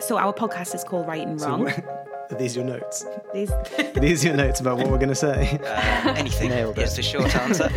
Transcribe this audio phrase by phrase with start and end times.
[0.00, 1.68] So our podcast is called Write and Wrong.
[1.70, 1.82] So,
[2.30, 3.04] are these your notes?
[3.32, 3.50] These-
[3.96, 5.58] Are these your notes about what we're going to say?
[5.62, 6.82] Uh, anything Nailed it.
[6.84, 7.68] is the short answer.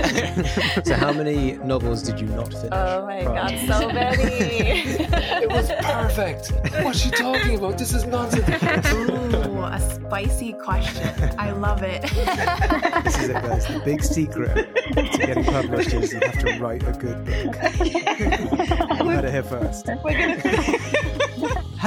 [0.83, 2.69] so, how many novels did you not finish?
[2.71, 4.23] Oh my prior god, so many.
[4.23, 6.51] It was perfect.
[6.83, 7.77] What's she talking about?
[7.77, 8.47] This is nonsense.
[8.93, 11.07] Ooh, a spicy question.
[11.37, 12.01] I love it.
[13.03, 13.67] This is it, guys.
[13.67, 14.55] The big secret
[14.95, 17.55] to getting published is you have to write a good book.
[18.99, 19.85] you heard it here first.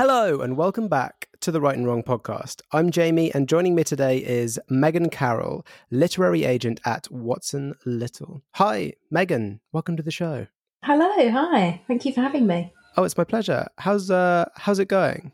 [0.03, 2.63] Hello, and welcome back to the Write and Wrong podcast.
[2.73, 8.41] I'm Jamie, and joining me today is Megan Carroll, literary agent at Watson Little.
[8.53, 9.61] Hi, Megan.
[9.73, 10.47] Welcome to the show.
[10.85, 11.83] Hello, hi.
[11.87, 12.73] Thank you for having me.
[12.97, 13.67] Oh, it's my pleasure.
[13.77, 15.33] How's uh how's it going?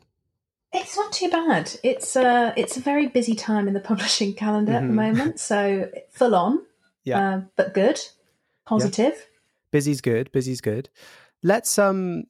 [0.73, 1.71] It's not too bad.
[1.81, 4.95] It's uh it's a very busy time in the publishing calendar at the Mhm.
[4.95, 6.59] moment, so full on.
[7.05, 7.35] Yeah.
[7.35, 8.01] Uh, but good.
[8.65, 9.27] Positive.
[9.71, 10.29] Busy's good.
[10.33, 10.89] Busy's good.
[11.41, 12.25] Let's um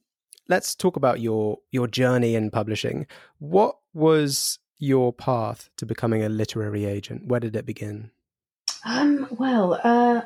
[0.48, 3.06] let's talk about your your journey in publishing.
[3.38, 7.26] What was your path to becoming a literary agent?
[7.26, 8.10] Where did it begin?
[8.84, 10.22] Um well, uh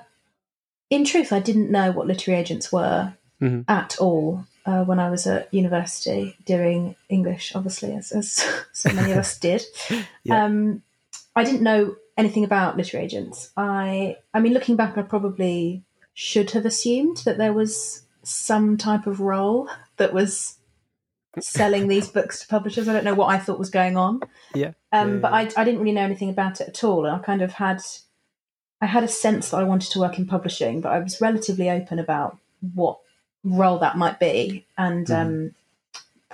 [0.91, 3.65] in truth I didn't know what literary agents were Mhm.
[3.67, 9.11] at all uh, when I was at university doing English, obviously, as, as so many
[9.11, 9.62] of us did.
[10.23, 10.45] Yeah.
[10.45, 10.83] Um,
[11.34, 13.50] I didn't know anything about literary agents.
[13.56, 15.83] I, I mean, looking back, I probably
[16.15, 20.56] should have assumed that there was some type of role that was
[21.41, 22.89] selling these books to publishers.
[22.89, 24.20] I don't know what I thought was going on,
[24.55, 24.73] Yeah.
[24.92, 27.06] um, Yeah, but I, I didn't really know anything about it at all.
[27.06, 27.81] And I kind of had,
[28.81, 31.70] I had a sense that I wanted to work in publishing, but I was relatively
[31.70, 32.39] open about
[32.75, 32.98] what
[33.45, 34.67] role that might be.
[34.77, 35.20] And Mhm.
[35.20, 35.55] um,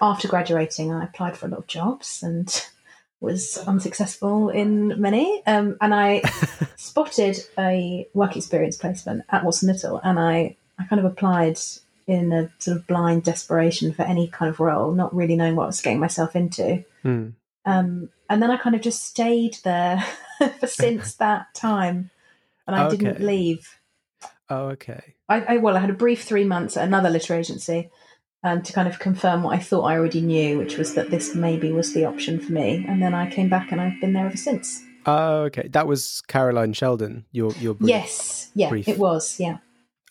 [0.01, 2.49] after graduating, I applied for a lot of jobs and
[3.21, 5.43] was unsuccessful in many.
[5.47, 6.23] Um, and I
[6.77, 11.59] spotted a work experience placement at Watson Little, and I, I kind of applied
[12.07, 15.65] in a sort of blind desperation for any kind of role, not really knowing what
[15.65, 16.85] I was getting myself into.
[17.03, 17.29] Hmm.
[17.65, 20.03] Um, and then I kind of just stayed there
[20.59, 22.11] for since that time,
[22.67, 23.79] and I didn't leave.
[24.49, 25.15] Oh, okay.
[25.29, 27.91] I, I well, I had a brief three months at another literary agency
[28.43, 31.35] um, to kind of confirm what I thought I already knew, which was that this
[31.35, 32.85] maybe was the option for me.
[32.89, 34.83] And then I came back, and I've been there ever since.
[35.05, 35.69] Oh, okay.
[35.69, 37.27] That was Caroline Sheldon.
[37.33, 37.91] Your your brief.
[37.91, 38.89] Yes, yeah, brief.
[38.89, 39.59] it was, yeah.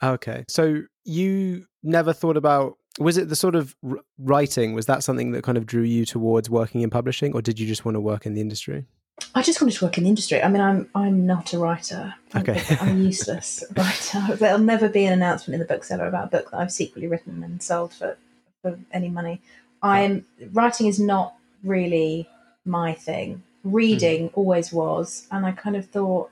[0.03, 0.45] Okay.
[0.47, 3.75] So you never thought about was it the sort of
[4.17, 7.59] writing was that something that kind of drew you towards working in publishing or did
[7.59, 8.85] you just want to work in the industry?
[9.33, 10.43] I just wanted to work in the industry.
[10.43, 12.13] I mean, I'm I'm not a writer.
[12.33, 12.61] I'm, Okay.
[12.81, 14.35] I'm a useless writer.
[14.35, 17.43] There'll never be an announcement in the bookseller about a book that I've secretly written
[17.43, 18.17] and sold for,
[18.61, 19.41] for any money.
[19.81, 22.29] I'm writing is not really
[22.65, 23.43] my thing.
[23.63, 23.71] Hmm.
[23.71, 26.29] Reading always was, and I kind of thought,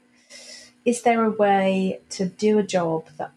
[0.83, 3.31] is there a way to do a job that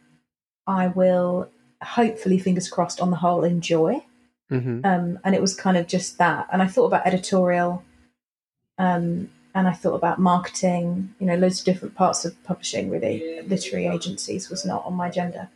[0.69, 1.49] I will
[1.83, 4.05] hopefully, fingers crossed, on the whole, enjoy?
[4.51, 4.81] Mm-hmm.
[4.83, 6.49] um, and it was kind of just that.
[6.51, 7.85] And I thought about editorial,
[8.79, 11.15] um, and I thought about marketing.
[11.19, 12.89] You know, loads of different parts of publishing.
[12.89, 15.51] Really, literary agencies was not on my agenda.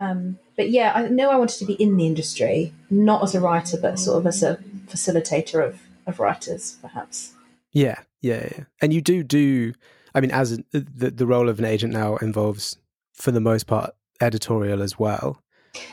[0.00, 3.40] Um, but yeah, I know I wanted to be in the industry, not as a
[3.40, 7.34] writer, but sort of as a facilitator of of writers, perhaps.
[7.72, 8.64] Yeah, yeah, yeah.
[8.82, 9.74] And you do do.
[10.12, 12.78] I mean, as an- the the role of an agent now involves,
[13.12, 13.94] for the most part,
[14.24, 15.42] editorial as well.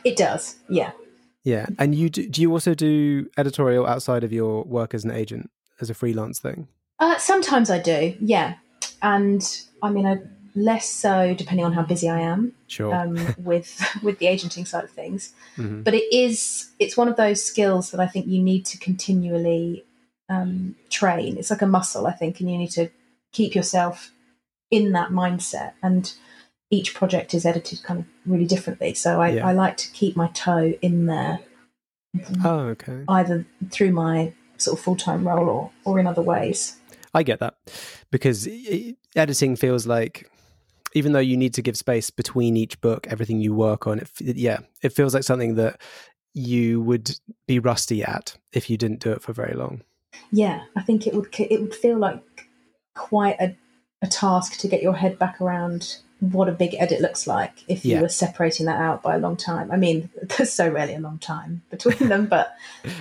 [0.03, 0.91] It does, yeah.
[1.43, 2.27] Yeah, and you do.
[2.29, 5.49] Do you also do editorial outside of your work as an agent,
[5.79, 6.67] as a freelance thing?
[6.99, 8.55] Uh, sometimes I do, yeah.
[9.01, 9.41] And
[9.81, 10.19] I mean, I,
[10.53, 12.53] less so depending on how busy I am.
[12.67, 12.93] Sure.
[12.93, 15.33] um, with with the agenting side of things.
[15.57, 15.83] Mhm.
[15.83, 19.83] But it is it's one of those skills that I think you need to continually
[20.29, 21.37] um, train.
[21.37, 22.89] It's like a muscle, I think, and you need to
[23.31, 24.11] keep yourself
[24.69, 25.73] in that mindset.
[25.81, 26.13] And
[26.71, 29.47] each project is edited kind of really differently, so I, Yeah.
[29.47, 31.39] I like to keep my toe in there,
[32.43, 33.03] Oh, okay.
[33.07, 36.77] either through my sort of full time role or or in other ways.
[37.13, 37.55] I get that
[38.09, 38.47] because
[39.15, 40.29] editing feels like
[40.93, 44.09] even though you need to give space between each book, everything you work on, it,
[44.19, 45.79] yeah, it feels like something that
[46.33, 47.11] you would
[47.47, 49.81] be rusty at if you didn't do it for very long.
[50.31, 52.21] Yeah, I think it would it would feel like
[52.95, 53.55] quite a,
[54.01, 57.83] a task to get your head back around what a big edit looks like if
[57.83, 58.01] you Yeah.
[58.01, 59.69] were separating that out by a long time.
[59.71, 62.55] I mean, there's so rarely a long time between them, but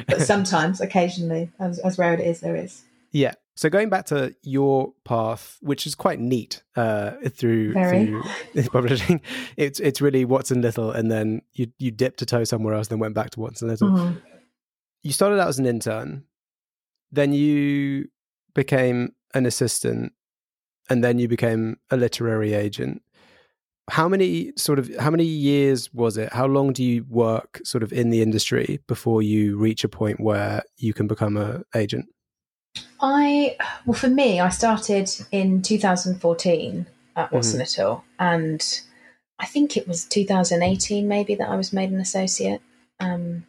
[0.09, 2.83] but sometimes, occasionally, as, as rare it is, there is.
[3.13, 3.35] Yeah.
[3.57, 8.23] So going back to your path, which is quite neat uh, through, through
[8.73, 9.21] publishing,
[9.59, 12.93] it's it's really Watson Little, and then you you dipped a toe somewhere else, and
[12.93, 13.91] then went back to Watson Little.
[13.91, 14.23] Mhm.
[15.03, 16.25] You started out as an intern,
[17.13, 18.09] then you
[18.55, 20.13] became an assistant,
[20.89, 23.03] and then you became a literary agent.
[23.91, 26.33] How many sort of how many years was it?
[26.33, 30.21] How long do you work sort of in the industry before you reach a point
[30.21, 32.07] where you can become a agent?
[33.01, 37.59] I well, for me, I started in 2014 at Watson Mhm.
[37.59, 38.81] Little, and
[39.39, 42.61] I think it was 2018 maybe that I was made an associate.
[43.01, 43.47] Um,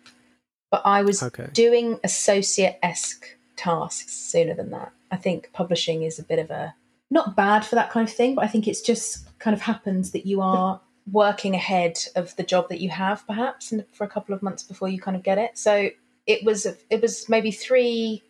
[0.72, 1.50] but I was Okay.
[1.54, 3.26] doing associate esque
[3.58, 4.92] tasks sooner than that.
[5.12, 6.74] I think publishing is a bit of a
[7.12, 10.12] not bad for that kind of thing, but I think it's just kind of happens
[10.12, 10.80] that you are
[11.12, 14.64] working ahead of the job that you have perhaps and for a couple of months
[14.64, 15.58] before you kind of get it.
[15.58, 15.90] So
[16.28, 18.24] it was it was maybe three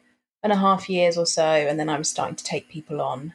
[0.43, 3.33] and a half years or so, and then I was starting to take people on.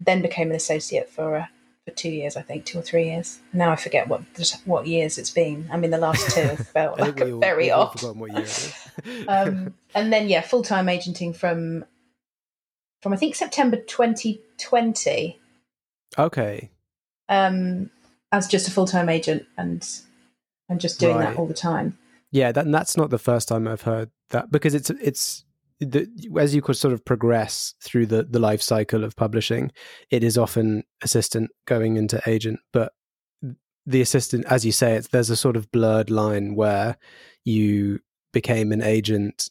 [0.00, 1.46] Then became an associate for uh,
[1.84, 3.40] for two years, I think, two or three years.
[3.52, 4.22] Now I forget what
[4.64, 5.68] what years it's been.
[5.70, 7.92] I mean, the last two have felt like all- very odd.
[8.00, 8.78] forgotten what year it is.
[9.26, 11.84] Um, and then yeah, full time agenting from
[13.00, 15.40] from I think September 2020
[16.18, 16.70] okay.
[17.32, 17.90] Um,
[18.30, 19.88] as just a full time agent and
[20.68, 21.30] and just doing Right.
[21.30, 21.98] that all the time.
[22.30, 25.44] Yeah, that, and that's not the first time I've heard that because it's it's
[25.80, 26.08] the,
[26.38, 29.72] as you could sort of progress through the the life cycle of publishing,
[30.10, 32.92] it is often assistant going into agent, but
[33.84, 36.96] the assistant, as you say, it's there's a sort of blurred line where
[37.44, 37.98] you
[38.32, 39.50] became an agent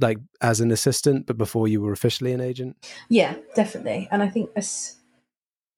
[0.00, 2.76] like as an assistant, but before you were officially an agent.
[3.08, 4.08] Yeah, definitely.
[4.10, 4.96] And I think as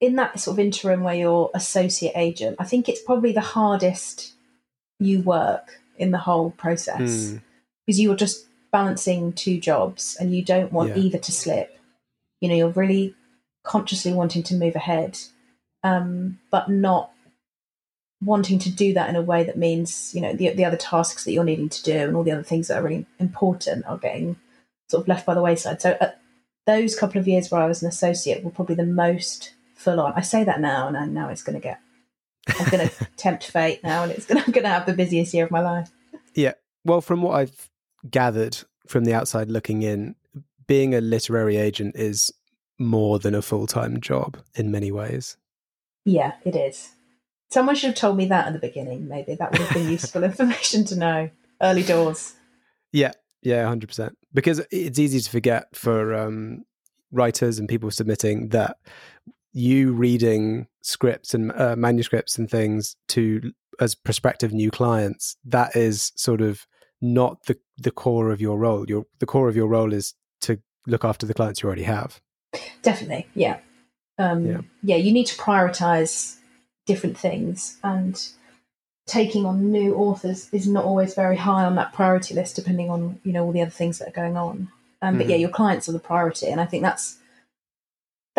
[0.00, 4.32] in that sort of interim where you're associate agent, I think it's probably the hardest
[4.98, 7.36] you work in the whole process Hmm.
[7.86, 11.02] because you're just balancing two jobs and you don't want Yeah.
[11.02, 11.78] either to slip.
[12.40, 13.14] You know, you're really
[13.64, 15.18] consciously wanting to move ahead,
[15.82, 17.12] um, but not
[18.22, 21.24] wanting to do that in a way that means, you know, the, the other tasks
[21.24, 23.98] that you're needing to do and all the other things that are really important are
[23.98, 24.36] getting
[24.90, 25.80] sort of left by the wayside.
[25.80, 26.10] So uh,
[26.66, 30.12] those couple of years where I was an associate were probably the most full on.
[30.14, 31.80] I say that now, and I now it's going to get.
[32.48, 34.92] I'm going to tempt fate now, and it's going to, I'm going to have the
[34.92, 35.90] busiest year of my life.
[36.34, 36.52] Yeah.
[36.84, 37.70] Well, from what I've
[38.08, 40.14] gathered from the outside looking in,
[40.66, 42.32] being a literary agent is
[42.78, 45.36] more than a full time job in many ways.
[46.04, 46.90] Yeah, it is.
[47.50, 49.08] Someone should have told me that at the beginning.
[49.08, 51.30] Maybe that would have been useful information to know
[51.60, 52.34] early doors.
[52.92, 53.12] Yeah,
[53.42, 54.16] yeah, hundred percent.
[54.32, 56.64] Because it's easy to forget for um,
[57.12, 58.78] writers and people submitting that
[59.52, 66.12] you reading scripts and uh, manuscripts and things to as prospective new clients that is
[66.16, 66.66] sort of
[67.00, 68.84] not the the core of your role.
[68.88, 72.20] Your the core of your role is to look after the clients you already have.
[72.82, 73.58] Definitely, yeah.
[74.18, 74.60] Um, Yeah.
[74.82, 74.96] yeah.
[74.96, 76.36] you need to prioritize
[76.86, 78.20] different things, and
[79.06, 83.18] taking on new authors is not always very high on that priority list, depending on
[83.24, 84.68] you know all the other things that are going on.
[85.02, 85.40] Um, But yeah, Mhm.
[85.40, 87.16] your clients are the priority, and I think that's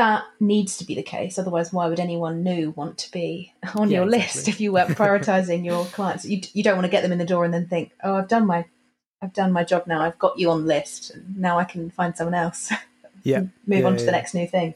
[0.02, 1.38] that needs to be the case.
[1.38, 4.20] Otherwise, why would anyone new want to be on Yeah, your exactly.
[4.42, 6.26] list if you weren't prioritizing your clients?
[6.26, 8.28] You you don't want to get them in the door and then think, oh, I've
[8.28, 8.66] done my
[9.22, 10.02] I've done my job now.
[10.02, 11.12] I've got you on the list.
[11.12, 12.72] And now I can find someone else.
[13.24, 13.42] Yeah.
[13.68, 14.74] move Yeah, on to yeah, the next new thing.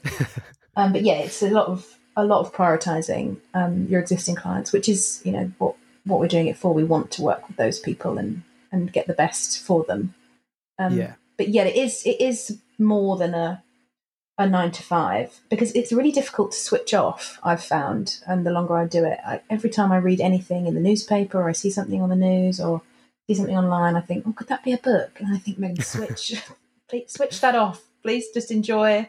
[0.76, 1.84] um, but yeah, it's a lot of
[2.16, 5.74] a lot of prioritizing um, your existing clients, which is you know what
[6.04, 6.72] what we're doing it for.
[6.72, 10.14] We want to work with those people and and get the best for them.
[10.78, 13.64] Um, yeah, But yet, it is it is more than a
[14.38, 17.38] a nine to five because it's really difficult to switch off.
[17.42, 20.74] I've found, and the longer I do it, I, every time I read anything in
[20.74, 22.82] the newspaper or I see something on the news or
[23.26, 25.18] see something online, I think, oh, could that be a book?
[25.20, 26.42] And I think maybe switch,
[26.88, 27.82] please switch that off.
[28.02, 29.08] Please just enjoy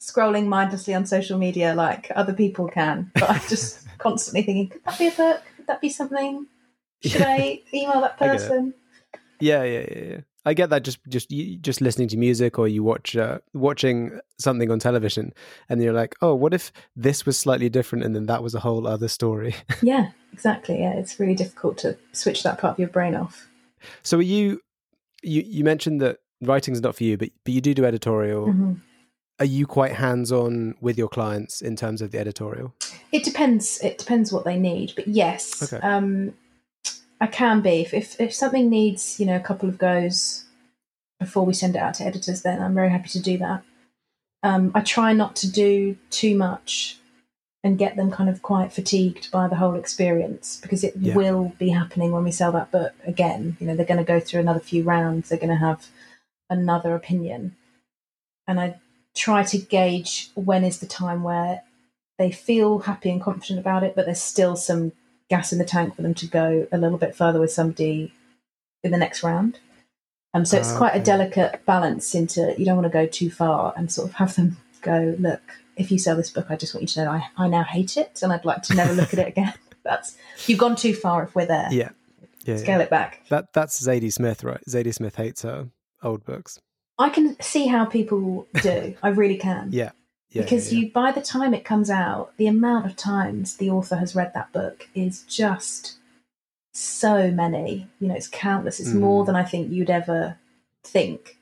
[0.00, 3.10] scrolling mindlessly on social media like other people can.
[3.14, 5.42] But I'm just constantly thinking, could that be a book?
[5.56, 6.46] Could that be something?
[7.02, 8.74] Should I email that I person?
[9.40, 10.20] yeah, yeah, yeah, yeah.
[10.46, 11.28] I get that just just
[11.60, 15.32] just listening to music or you watch uh, watching something on television
[15.68, 18.60] and you're like, oh, what if this was slightly different and then that was a
[18.60, 19.54] whole other story.
[19.82, 20.80] Yeah, exactly.
[20.80, 23.48] Yeah, it's really difficult to switch that part of your brain off.
[24.02, 24.60] So are you
[25.22, 28.46] you you mentioned that writing's not for you, but but you do do editorial.
[28.48, 28.80] Mhm.
[29.40, 32.74] Are you quite hands on with your clients in terms of the editorial?
[33.10, 33.78] It depends.
[33.82, 35.80] It depends what they need, but yes, Okay.
[35.86, 36.34] um,
[37.20, 37.80] I can be.
[37.82, 40.44] If, if if something needs, you know, a couple of goes
[41.18, 43.62] before we send it out to editors, then I'm very happy to do that.
[44.42, 46.96] Um, I try not to do too much
[47.62, 51.14] and get them kind of quite fatigued by the whole experience because it Yeah.
[51.14, 53.58] will be happening when we sell that book again.
[53.60, 55.28] You know, they're going to go through another few rounds.
[55.28, 55.88] They're going to have
[56.48, 57.54] another opinion,
[58.48, 58.80] and I
[59.14, 61.62] try to gauge when is the time where
[62.18, 64.92] they feel happy and confident about it, but there's still some
[65.30, 68.12] gas in the tank for them to go a little bit further with somebody
[68.82, 69.58] in the next round.
[70.34, 73.72] Um, so it's quite a delicate balance into you don't want to go too far
[73.76, 75.40] and sort of have them go, look,
[75.76, 77.96] if you sell this book, I just want you to know I, I now hate
[77.96, 79.54] it and I'd like to never look at it again.
[79.82, 81.68] That's you've gone too far if we're there.
[81.70, 81.90] Yeah.
[82.44, 82.58] Yeah.
[82.58, 82.84] Scale yeah.
[82.84, 83.22] it back.
[83.30, 84.60] That that's Zadie Smith, right?
[84.68, 85.70] Zadie Smith hates her
[86.02, 86.58] old books.
[86.98, 88.94] I can see how people do.
[89.02, 89.70] I really can.
[89.72, 89.92] Yeah.
[90.32, 90.42] Yeah.
[90.42, 90.86] because yeah, yeah.
[90.86, 94.32] you by the time it comes out the amount of times the author has read
[94.34, 95.96] that book is just
[96.72, 99.26] so many you know it's countless it's more Mm.
[99.26, 100.38] than i think you'd ever
[100.84, 101.36] think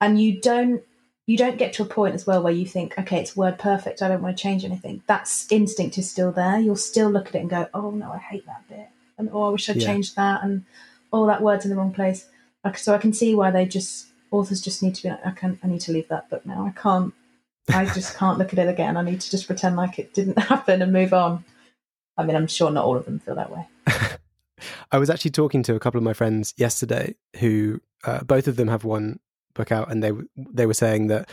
[0.00, 0.82] and you don't
[1.26, 4.02] you don't get to a point as well where you think okay it's word perfect
[4.02, 7.34] i don't want to change anything that's instinct is still there you'll still look at
[7.34, 8.86] it and go oh no i hate that bit
[9.18, 9.86] and oh i wish i'd Yeah.
[9.88, 10.64] changed that and
[11.12, 12.26] oh that word's in the wrong place
[12.62, 15.32] like, so i can see why they just authors just need to be like i
[15.32, 17.12] can i need to leave that book now i can't
[17.68, 18.96] I just can't look at it again.
[18.96, 21.44] I need to just pretend like it didn't happen and move on.
[22.16, 23.66] I mean, I'm sure not all of them feel that way.
[24.92, 28.56] I was actually talking to a couple of my friends yesterday who uh, both of
[28.56, 29.20] them have one
[29.54, 31.30] book out, and they they were saying that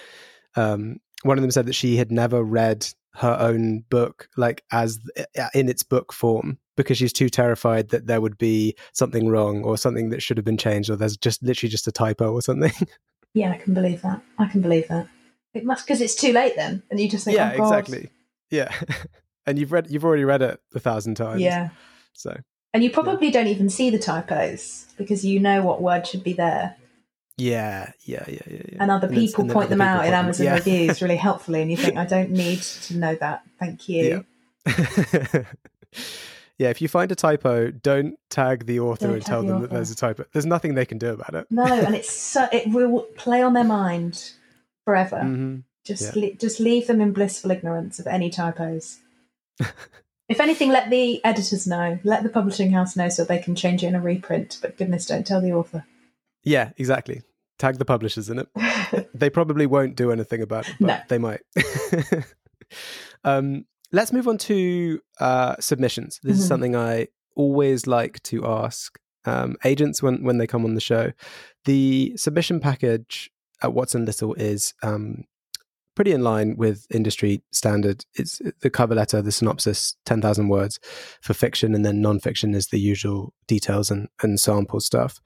[0.55, 4.99] um, one of them said that she had never read her own book like as
[5.17, 9.63] uh, in its book form because she's too terrified that there would be something wrong
[9.63, 12.41] or something that should have been changed or there's just literally just a typo or
[12.41, 12.73] something.
[13.35, 14.21] Yeah, I can believe that.
[14.37, 15.07] I can believe that.
[15.53, 18.09] It must because it's too late then, and you just think, yeah, oh, exactly.
[18.49, 18.73] Yeah,
[19.45, 21.41] and you've read you've already read it a thousand times.
[21.41, 21.69] Yeah,
[22.13, 22.35] So
[22.73, 26.33] and you probably don't even see the typos because you know what word should be
[26.33, 26.75] there,
[27.37, 28.61] yeah, yeah, yeah, yeah.
[28.71, 28.77] yeah.
[28.79, 30.53] and other then- people and point other them out people in Amazon yeah.
[30.55, 33.43] reviews really helpfully, and you think, I don't need to know that.
[33.59, 34.23] Thank you.
[34.65, 34.73] Yeah.
[36.57, 39.61] yeah, if you find a typo, don't tag the author Don't and tell the them
[39.61, 40.25] that there's a typo.
[40.31, 41.47] There's nothing they can do about it.
[41.49, 44.31] No, and it's so it will play on their mind
[44.85, 45.21] forever.
[45.21, 46.21] hmm Just Yeah.
[46.21, 48.99] le- just leave them in blissful ignorance of any typos.
[50.29, 53.83] if anything, let the editors know, let the publishing house know so they can change
[53.83, 54.59] it in a reprint.
[54.61, 55.85] But goodness, don't tell the author.
[56.43, 57.21] Yeah, exactly.
[57.59, 58.47] Tag the publishers in it.
[59.15, 60.99] They probably won't do anything about it, but No.
[61.07, 61.41] they might.
[63.23, 66.19] um, let's move on to uh, submissions.
[66.23, 66.47] This is Mhm.
[66.47, 71.13] something I always like to ask um, agents when when they come on the show.
[71.65, 73.31] The submission package
[73.63, 75.23] at Watson Little is um,
[75.95, 78.05] pretty in line with industry standard.
[78.15, 80.79] It's the cover letter, the synopsis, ten thousand words
[81.21, 85.19] for fiction, and then non-fiction is the usual details and, and sample stuff.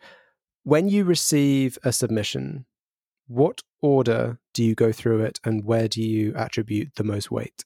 [0.63, 2.65] When you receive a submission,
[3.27, 7.63] what order do you go through it, and where do you attribute the most weight?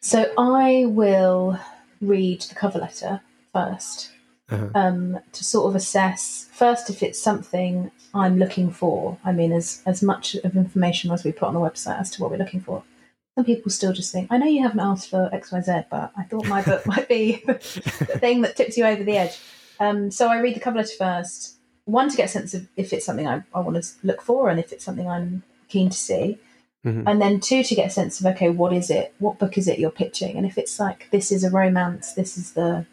[0.00, 1.60] so I will
[2.00, 3.20] read the cover letter
[3.52, 4.10] first
[4.52, 4.68] Uh-huh.
[4.74, 9.18] um, to sort of assess first if it's something I'm looking for.
[9.24, 12.22] I mean, as as much of information as we put on the website as to
[12.22, 12.82] what we're looking for.
[13.34, 16.12] Some people still just think, I know you haven't asked for X, Y, Z, but
[16.18, 19.38] I thought my book might be the thing that tips you over the edge.
[19.80, 21.56] Um, so I read the cover letter first.
[21.86, 24.50] One to get a sense of if it's something I, I want to look for
[24.50, 26.38] and if it's something I'm keen to see.
[26.84, 27.04] Mhm.
[27.06, 29.14] And then two to get a sense of okay, what is it?
[29.18, 30.36] What book is it you're pitching?
[30.36, 32.84] And if it's like this is a romance, this is the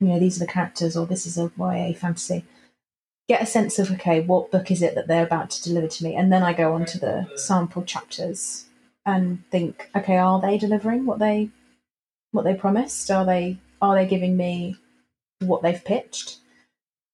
[0.00, 2.44] you know, these are the characters or this is a YA fantasy.
[3.28, 6.04] Get a sense of okay, what book is it that they're about to deliver to
[6.04, 6.14] me?
[6.14, 8.66] And then I go on to the sample chapters
[9.04, 11.50] and think, okay, are they delivering what they
[12.30, 13.10] what they promised?
[13.10, 14.76] Are they are they giving me
[15.40, 16.38] what they've pitched?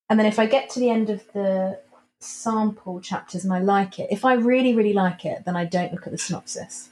[0.09, 1.81] And then if I get to the end of the
[2.21, 5.93] sample chapters and I like it, if I really, really like it, then I don't
[5.93, 6.91] look at the synopsis.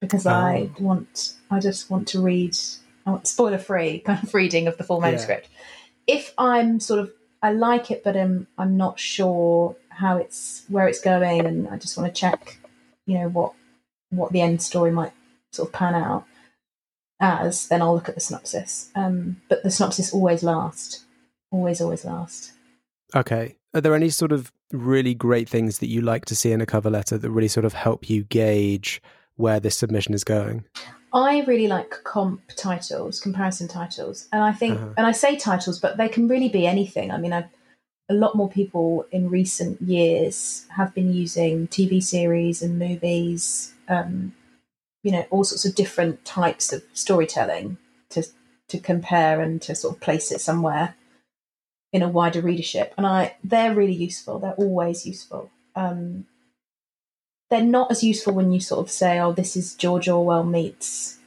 [0.00, 0.30] Because oh.
[0.30, 2.56] I want I just want to read
[3.24, 5.06] spoiler free kind of reading of the full Yeah.
[5.10, 5.48] manuscript.
[6.06, 10.88] If I'm sort of I like it but I'm I'm not sure how it's where
[10.88, 12.58] it's going and I just want to check,
[13.06, 13.52] you know, what
[14.10, 15.12] what the end story might
[15.52, 16.24] sort of pan out
[17.20, 18.90] as, then I'll look at the synopsis.
[18.94, 21.04] Um, but the synopsis always last.
[21.52, 22.52] Always, always last.
[23.14, 23.56] Okay.
[23.74, 26.66] Are there any sort of really great things that you like to see in a
[26.66, 29.02] cover letter that really sort of help you gauge
[29.36, 30.64] where this submission is going?
[31.12, 34.94] I really like comp titles, comparison titles, and I think, Uh-huh.
[34.96, 37.10] and I say titles, but they can really be anything.
[37.10, 37.48] I mean, I've,
[38.08, 44.34] a lot more people in recent years have been using TV series and movies, um,
[45.02, 47.78] you know, all sorts of different types of storytelling
[48.10, 48.22] to
[48.68, 50.94] to compare and to sort of place it somewhere
[51.92, 52.94] in a wider readership.
[52.96, 54.38] And I, they're really useful.
[54.38, 55.50] They're always useful.
[55.74, 56.26] Um,
[57.50, 61.18] they're not as useful when you sort of say, "Oh, this is George Orwell meets,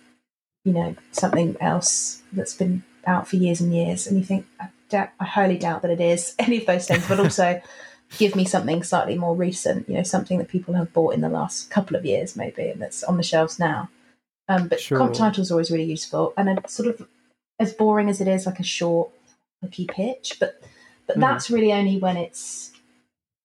[0.65, 4.69] you know, something else that's been out for years and years," and you think, I,
[4.89, 7.07] doubt, I highly doubt that it is any of those things.
[7.07, 7.61] But also,
[8.17, 11.29] give me something slightly more recent, you know, something that people have bought in the
[11.29, 13.89] last couple of years, maybe, and that's on the shelves now.
[14.47, 14.97] Um, but Sure.
[14.97, 17.07] comp titles are always really useful, and a sort of
[17.59, 19.09] as boring as it is, like a short,
[19.61, 20.61] hooky pitch, but
[21.05, 21.21] but Mhm.
[21.21, 22.71] that's really only when it's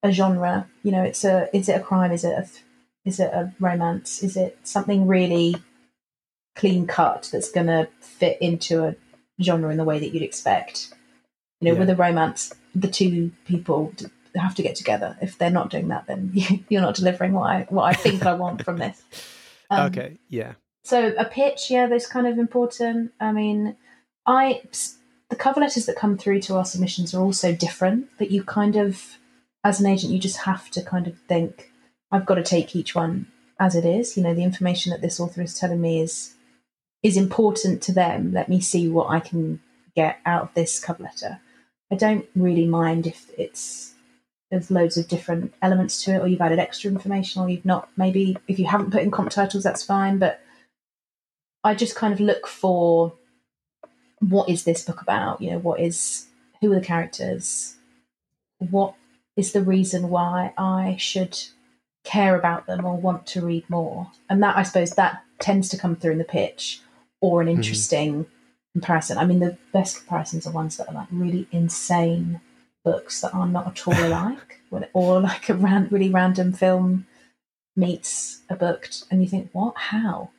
[0.02, 0.68] a genre.
[0.84, 2.12] You know, it's a is it a crime?
[2.12, 2.62] Is it a th-
[3.08, 4.22] Is it a romance?
[4.22, 5.56] Is it something really
[6.56, 8.94] clean cut that's going to fit into a
[9.42, 10.92] genre in the way that you'd expect?
[11.60, 11.80] You know, Yeah.
[11.80, 13.92] with a romance, the two people
[14.36, 15.16] have to get together.
[15.20, 16.32] If they're not doing that, then
[16.68, 19.02] you're not delivering what I what I think I want from this.
[19.70, 23.12] Um, okay, yeah, so a pitch, yeah, that's kind of important.
[23.20, 23.76] I mean,
[24.24, 24.62] I
[25.28, 28.06] the cover letters that come through to our submissions are also different.
[28.18, 29.18] That you kind of,
[29.62, 31.70] as an agent, you just have to kind of think,
[32.10, 33.26] I've got to take each one
[33.60, 34.16] as it is.
[34.16, 36.34] You know, the information that this author is telling me is
[37.02, 38.32] is important to them.
[38.32, 39.60] Let me see what I can
[39.94, 41.40] get out of this cover letter.
[41.90, 43.94] I don't really mind if it's
[44.50, 47.88] there's loads of different elements to it, or you've added extra information, or you've not.
[47.96, 50.18] Maybe if you haven't put in comp titles, that's fine.
[50.18, 50.40] But
[51.62, 53.12] I just kind of look for
[54.20, 55.40] what is this book about?
[55.42, 56.26] You know, what is
[56.60, 57.76] who are the characters?
[58.58, 58.94] What
[59.36, 61.38] is the reason why I should
[62.08, 64.10] care about them or want to read more?
[64.28, 66.80] And that I suppose that tends to come through in the pitch
[67.20, 67.56] or an mm-hmm.
[67.56, 68.26] interesting
[68.72, 69.18] comparison.
[69.18, 72.40] I mean, the best comparisons are ones that are like really insane
[72.84, 74.60] books that are not at all alike,
[74.92, 77.06] or like a ran- really random film
[77.76, 79.74] meets a book, and you think, what?
[79.76, 80.30] How?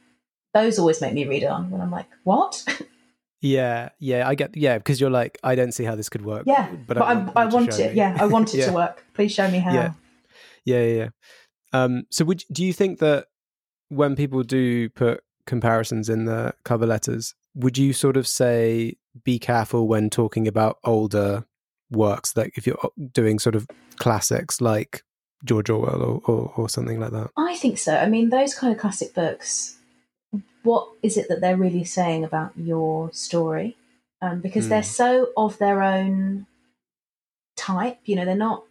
[0.54, 2.66] Those always make me read on when I'm like, what?
[3.42, 4.28] yeah, yeah.
[4.28, 6.44] I get yeah because you're like I don't see how this could work.
[6.48, 7.92] yeah, but, I, want I you want it.
[7.92, 7.98] me.
[7.98, 8.66] Yeah, I want it Yeah.
[8.68, 9.06] to work.
[9.14, 9.74] Please show me how.
[9.74, 9.94] Yeah,
[10.66, 11.10] yeah, yeah.
[11.74, 13.28] Um, so would do you think that
[13.90, 19.40] when people do put comparisons in the cover letters, would you sort of say be
[19.40, 21.46] careful when talking about older
[21.92, 22.78] works, like if you're
[23.14, 25.04] doing sort of classics like
[25.44, 27.32] George Orwell or, or, or something like that?
[27.38, 27.96] I think so.
[27.96, 29.78] I mean, those kind of classic books,
[30.64, 33.76] what is it that they're really saying about your story?
[34.22, 34.70] Um, because Hmm.
[34.70, 36.46] they're so of their own
[37.56, 38.00] type.
[38.06, 38.64] You know, they're not.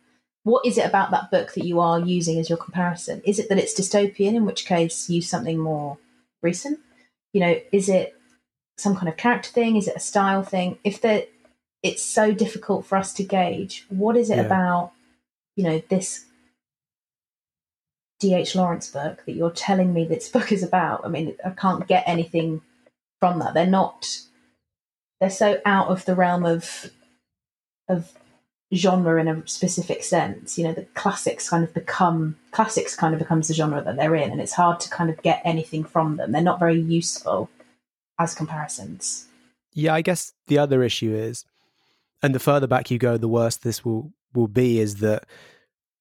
[0.45, 3.21] What is it about that book that you are using as your comparison?
[3.25, 5.99] Is it that it's dystopian, in which case use something more
[6.43, 6.79] recent?
[7.33, 8.15] You know, is it
[8.79, 9.77] some kind of character thing?
[9.77, 10.79] Is it a style thing?
[10.85, 11.29] If the
[11.83, 14.47] it's so difficult for us to gauge, what is it Yeah.
[14.47, 14.93] about?
[15.57, 16.25] You know, this
[18.21, 18.57] D.H.
[18.57, 21.05] Lawrence book that you're telling me this book is about.
[21.05, 22.63] I mean, I can't get anything
[23.21, 23.55] from that.
[23.55, 24.07] They're not.
[25.21, 26.91] They're so out of the realm of
[27.89, 28.13] of
[28.75, 30.59] genre in a specific sense.
[30.59, 34.15] You know, the classics kind of become classics kind of becomes the genre that they're
[34.15, 36.33] in, and it's hard to kind of get anything from them.
[36.33, 37.49] They're not very useful
[38.19, 39.27] as comparisons.
[39.73, 41.45] Yeah, I guess the other issue is,
[42.23, 44.81] and the further back you go, the worse this will will be.
[44.81, 45.25] Is that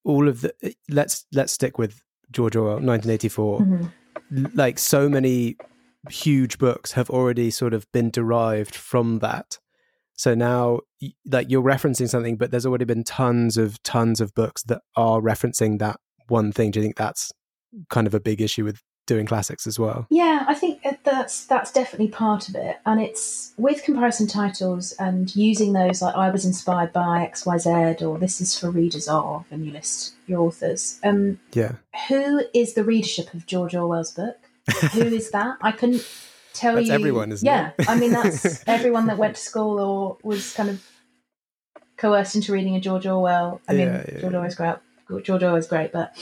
[0.03, 0.53] all of the
[0.89, 2.01] let's let's stick with
[2.31, 3.59] George Orwell, 1984.
[3.59, 4.55] Mhm.
[4.55, 5.57] Like so many
[6.09, 9.59] huge books have already sort of been derived from that.
[10.17, 10.79] So now,
[11.25, 15.21] like you're referencing something, but there's already been tons of tons of books that are
[15.21, 16.71] referencing that one thing.
[16.71, 17.31] Do you think that's
[17.89, 20.05] kind of a big issue with doing classics as well?
[20.09, 25.33] Yeah, I think that's that's definitely part of it, and it's with comparison titles and
[25.35, 27.69] using those like I was inspired by X Y Z
[28.03, 30.99] or this is for readers of, and you list your authors.
[31.03, 31.73] Um, Yeah.
[32.09, 34.37] who is the readership of George Orwell's book?
[34.91, 35.55] Who is that?
[35.61, 36.01] I couldn't
[36.57, 36.93] tell That's you.
[36.93, 37.89] everyone, isn't yeah, it?
[37.89, 40.83] I mean that's everyone that went to school or was kind of
[41.97, 43.61] coerced into reading a George Orwell.
[43.67, 44.37] I mean, Yeah, yeah, George yeah.
[44.37, 44.75] Orwell's great.
[45.23, 46.13] George Orwell's great, but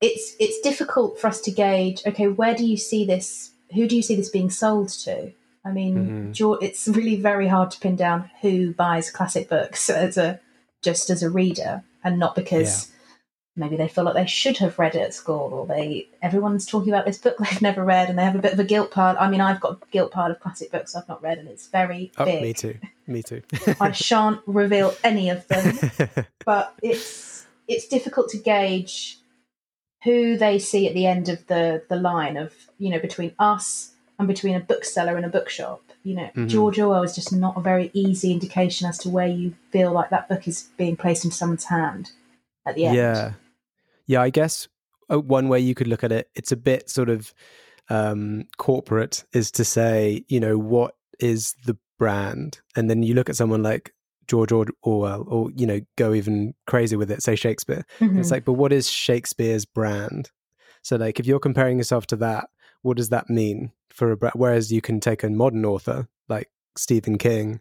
[0.00, 2.02] it's it's difficult for us to gauge.
[2.06, 3.50] Okay, where do you see this?
[3.74, 5.32] Who do you see this being sold to?
[5.64, 5.96] I mean,
[6.30, 6.32] Mhm.
[6.32, 10.40] George, it's really very hard to pin down who buys classic books as a
[10.82, 12.90] just as a reader, and not because
[13.58, 16.92] maybe they feel like they should have read it at school, or they everyone's talking
[16.92, 19.16] about this book they've never read, and they have a bit of a guilt pile.
[19.18, 21.66] I mean, I've got a guilt pile of classic books I've not read, and it's
[21.66, 22.42] very Oh, big.
[22.42, 22.78] me too.
[23.06, 23.42] Me too.
[23.80, 25.78] I shan't reveal any of them
[26.44, 29.18] but it's it's difficult to gauge
[30.04, 33.92] who they see at the end of the the line of you know between us
[34.18, 36.48] and between a bookseller and a bookshop you know Mhm.
[36.48, 40.10] george orwell is just not a very easy indication as to where you feel like
[40.10, 42.12] that book is being placed into someone's hand
[42.66, 43.32] at the end Yeah.
[44.08, 44.66] Yeah, I guess
[45.08, 47.32] uh, one way you could look at it, it's a bit sort of
[47.88, 52.60] um, corporate, is to say, you know, what is the brand?
[52.74, 53.92] And then you look at someone like
[54.26, 57.84] George Or- Orwell, or, you know, go even crazy with it, say Shakespeare.
[58.00, 58.18] Mhm.
[58.18, 60.30] It's like, but what is Shakespeare's brand?
[60.82, 62.48] So, like, if you're comparing yourself to that,
[62.82, 64.34] what does that mean for a brand?
[64.36, 67.60] Whereas you can take a modern author like Stephen King,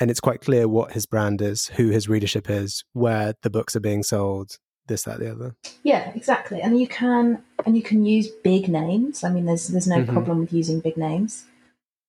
[0.00, 3.74] and it's quite clear what his brand is, who his readership is, where the books
[3.76, 5.54] are being sold, this, that, the other.
[5.82, 6.60] Yeah, exactly.
[6.60, 9.24] And you can and you can use big names.
[9.24, 10.12] I mean, there's there's no Mhm.
[10.12, 11.44] problem with using big names,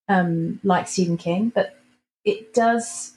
[0.08, 1.52] um, like Stephen King.
[1.54, 1.78] But
[2.24, 3.14] it does.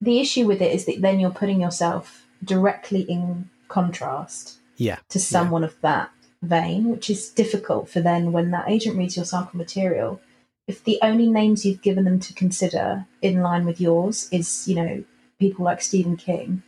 [0.00, 4.98] The issue with it is that then you're putting yourself directly in contrast Yeah.
[5.10, 6.10] to someone of that
[6.42, 10.20] vein, which is difficult for then when that agent reads your sample material.
[10.66, 14.74] If the only names you've given them to consider in line with yours is, you
[14.76, 15.04] know,
[15.38, 16.62] people like Stephen King,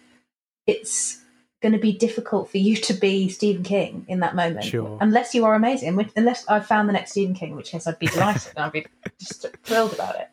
[0.66, 1.21] it's
[1.62, 4.98] going to be difficult for you to be Stephen King in that moment, Sure.
[5.01, 5.96] unless you are amazing.
[5.96, 8.72] Which- Unless I found the next Stephen King, which case I'd be delighted and I'd
[8.72, 8.87] be
[9.18, 10.29] just thrilled about it.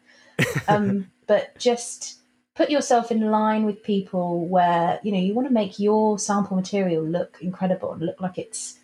[0.68, 2.20] Um, but just
[2.56, 6.58] put yourself in line with people where you know you want to make your sample
[6.58, 8.78] material look incredible and look like it's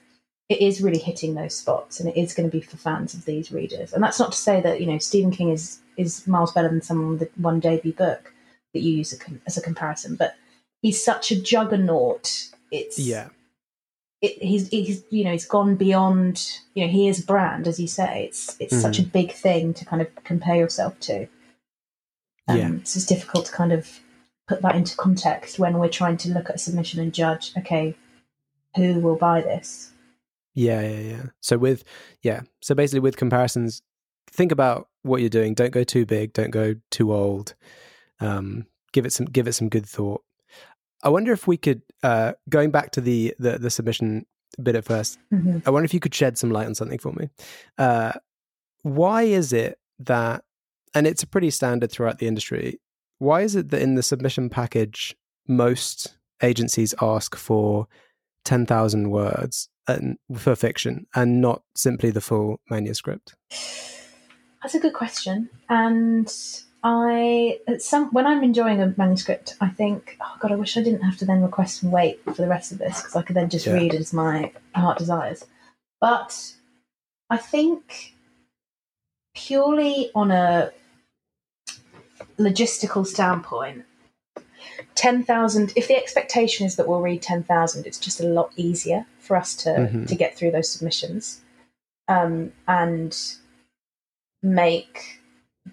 [0.47, 3.25] it is really hitting those spots and it is going to be for fans of
[3.25, 6.53] these readers and that's not to say that you know stephen king is is miles
[6.53, 8.31] better than someone with one debut book
[8.73, 9.13] that you use
[9.45, 10.35] as a comparison but
[10.85, 12.23] he's such a juggernaut
[12.71, 13.29] it's Yeah.
[14.21, 16.33] it, he's he's you know he's gone beyond
[16.75, 19.73] you know he is a brand as you say it's it's such a big thing
[19.73, 21.27] to kind of compare yourself to
[22.47, 22.69] um, Yeah.
[22.83, 23.99] so it's difficult to kind of
[24.47, 27.95] put that into context when we're trying to look at a submission and judge okay
[28.75, 29.91] who will buy this
[30.53, 31.23] Yeah, yeah, yeah.
[31.41, 31.83] So with
[32.21, 33.81] yeah, so basically with comparisons,
[34.31, 35.53] think about what you're doing.
[35.53, 36.31] Don't go too big.
[36.33, 37.55] Don't go too old.
[38.21, 40.21] Um, give it some give it some good thought.
[41.05, 44.25] I wonder if we could uh, going back to the the, the submission
[44.61, 45.63] bit at 1st Mhm.
[45.65, 47.29] I wonder if you could shed some light on something for me.
[47.77, 48.13] Uh,
[48.83, 50.43] why is it that,
[50.93, 52.79] and it's a pretty standard throughout the industry.
[53.19, 55.15] Why is it that in the submission package,
[55.47, 57.87] most agencies ask for
[58.43, 63.35] ten thousand words and for fiction, and not simply the full manuscript?
[64.61, 65.49] That's a good question.
[65.69, 66.31] And
[66.87, 71.01] I, some when I'm enjoying a manuscript, I think, oh god, I wish I didn't
[71.01, 73.49] have to then request and wait for the rest of this because I could then
[73.49, 73.73] just Yeah.
[73.73, 75.43] read as my heart desires.
[75.99, 76.53] But
[77.31, 78.13] I think
[79.33, 80.71] purely on a
[82.37, 83.83] logistical standpoint,
[84.93, 85.73] ten thousand.
[85.75, 89.35] If the expectation is that we'll read ten thousand, it's just a lot easier for
[89.35, 90.07] us to Mhm.
[90.07, 91.41] to get through those submissions.
[92.07, 93.17] Um, and
[94.43, 95.19] make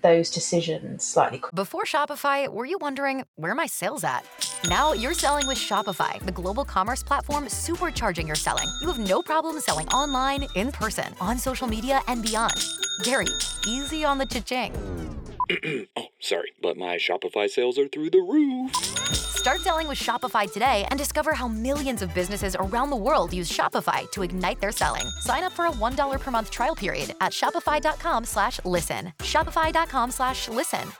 [0.01, 1.55] those decisions slightly quicker.
[1.55, 4.25] Before Shopify, were you wondering where my sales at?
[4.69, 8.69] Now you're selling with Shopify, the global commerce platform supercharging your selling.
[8.81, 12.65] You have no problem selling online, in person, on social media, and beyond.
[13.03, 13.27] Gary,
[13.67, 15.22] easy on the cha-ching.
[15.97, 18.75] oh, sorry, but my Shopify sales are through the roof.
[19.43, 23.51] Start selling with Shopify today and discover how millions of businesses around the world use
[23.51, 25.07] Shopify to ignite their selling.
[25.21, 29.13] Sign up for a $1 per month trial period at shopify.com slash listen.
[29.19, 30.93] Shopify.com slash listen.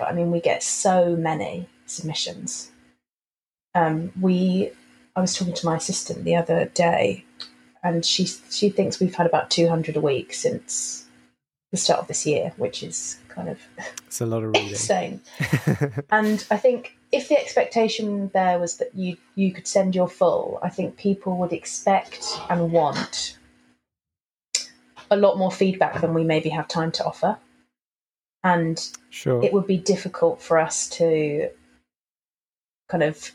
[0.00, 2.70] I mean, we get so many submissions.
[3.74, 4.70] Um, we,
[5.16, 7.24] I was talking to my assistant the other day,
[7.82, 11.06] and she she thinks we've had about two hundred a week since
[11.70, 13.58] the start of this year, which is kind of
[14.06, 14.68] It's a lot of reading.
[14.70, 15.20] insane.
[16.10, 20.58] and I think if the expectation there was that you you could send your full,
[20.62, 23.38] I think people would expect and want
[25.10, 27.38] a lot more feedback than we maybe have time to offer.
[28.42, 29.42] And sure.
[29.42, 31.50] it would be difficult for us to
[32.88, 33.32] kind of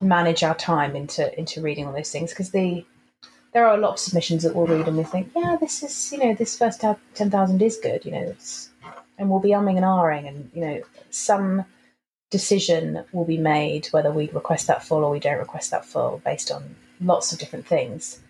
[0.00, 2.84] manage our time into into reading all those things because the
[3.52, 6.12] there are a lot of submissions that we'll read and we think, yeah, this is
[6.12, 6.82] you know this first
[7.14, 8.70] ten thousand is good, you know, it's,
[9.18, 11.64] and we'll be umming and ahhing, and you know some
[12.30, 16.20] decision will be made whether we request that full or we don't request that full
[16.24, 18.20] based on lots of different things.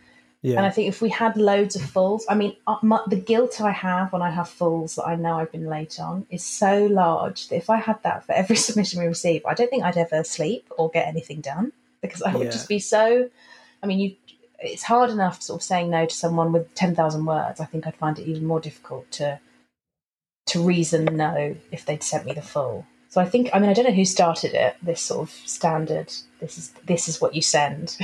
[0.42, 0.59] yeah.
[0.59, 3.70] And I think if we had loads of fulls, I mean, uh, the guilt I
[3.70, 7.49] have when I have fulls that I know I've been late on is so large
[7.49, 10.22] that if I had that for every submission we receive, I don't think I'd ever
[10.25, 11.72] sleep or get anything done
[12.03, 12.53] because I would Yeah.
[12.53, 13.31] just be so.
[13.83, 14.16] I mean, you.
[14.59, 17.61] It's hard enough sort of saying no to someone with ten thousand words.
[17.61, 19.38] I think I'd find it even more difficult to
[20.47, 22.87] to reason no if they'd sent me the full.
[23.09, 24.77] So I think I mean I don't know who started it.
[24.83, 26.13] This sort of standard.
[26.41, 27.97] This is this is what you send.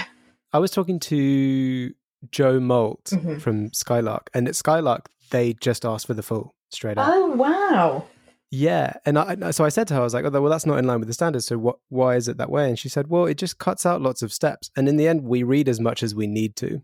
[0.52, 1.92] I was talking to
[2.31, 3.40] Jo Moult Mhm.
[3.40, 7.09] from Skylark, and at Skylark they just asked for the full straight up.
[7.11, 8.05] oh wow!
[8.50, 10.78] Yeah, and I, so I said to her, I was like, "Oh, well, that's not
[10.78, 11.46] in line with the standards.
[11.46, 11.76] So what?
[11.88, 14.31] Why is it that way?" And she said, "Well, it just cuts out lots of
[14.33, 16.83] steps, and in the end, we read as much as we need to.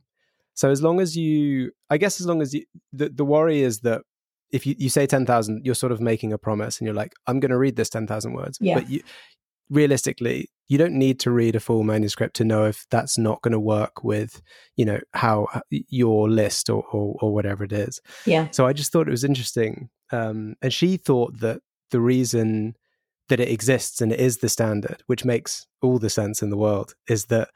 [0.54, 3.80] So as long as you, I guess, as long as you, the the worry is
[3.80, 4.00] that
[4.50, 7.12] if you, you say ten thousand, you're sort of making a promise, and you're like,
[7.26, 8.74] I'm going to read this ten thousand words, Yeah.
[8.74, 9.02] but you,
[9.70, 13.52] realistically, you don't need to read a full manuscript to know if that's not going
[13.52, 14.40] to work with,
[14.76, 18.00] you know, how your list or, or or whatever it is.
[18.26, 18.48] Yeah.
[18.50, 19.88] So I just thought it was interesting.
[20.10, 22.74] Um, and she thought that the reason
[23.28, 26.56] that it exists and it is the standard, which makes all the sense in the
[26.56, 27.50] world, is that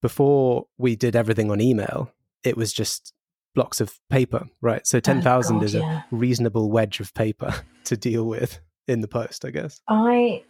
[0.00, 2.10] before we did everything on email,
[2.42, 3.12] it was just
[3.54, 4.86] blocks of paper, right?
[4.86, 6.02] So 10,000 Oh, is yeah.
[6.10, 9.80] a reasonable wedge of paper to deal with in the post, I guess.
[9.88, 10.42] I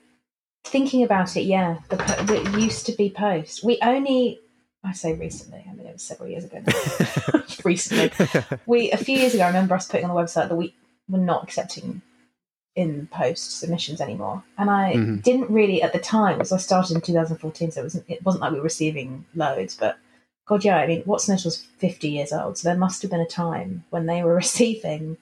[0.65, 3.65] thinking about it, yeah, the, the it used to be post.
[3.65, 4.39] We only,
[4.85, 6.63] I say recently, I mean it was several years ago
[7.65, 8.13] recently.
[8.67, 10.75] We a few years ago, I remember us putting on the website that we
[11.09, 12.03] were not accepting
[12.75, 15.23] in post submissions anymore, and I Mhm.
[15.23, 18.41] didn't really at the time because I started in 2014, so it wasn't it wasn't
[18.43, 19.99] like we were receiving loads, but
[20.47, 23.27] God, yeah, I mean, Next was 50 years old, so there must have been a
[23.27, 25.17] time when they were receiving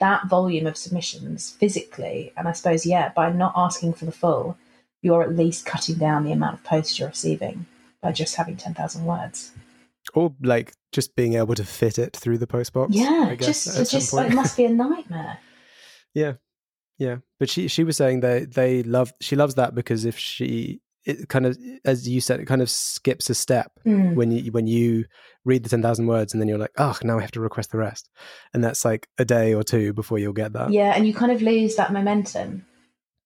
[0.00, 4.56] that volume of submissions physically, and I suppose yeah, by not asking for the full,
[5.02, 7.66] you're at least cutting down the amount of posts you're receiving
[8.00, 9.52] by just having 10,000 words.
[10.14, 12.94] or like just being able to fit it through the post box.
[12.94, 15.38] Yeah, I guess, just just it must be a nightmare.
[16.14, 16.34] Yeah,
[16.98, 17.18] yeah.
[17.40, 21.28] But she she was saying they they love she loves that because if she it
[21.28, 24.14] kind of as you said it kind of skips a step Mm.
[24.14, 25.04] when you when you
[25.44, 27.72] read the ten thousand words and then you're like oh now I have to request
[27.72, 28.08] the rest
[28.54, 30.70] and that's like a day or two before you'll get that.
[30.70, 32.64] Yeah, and you kind of lose that momentum.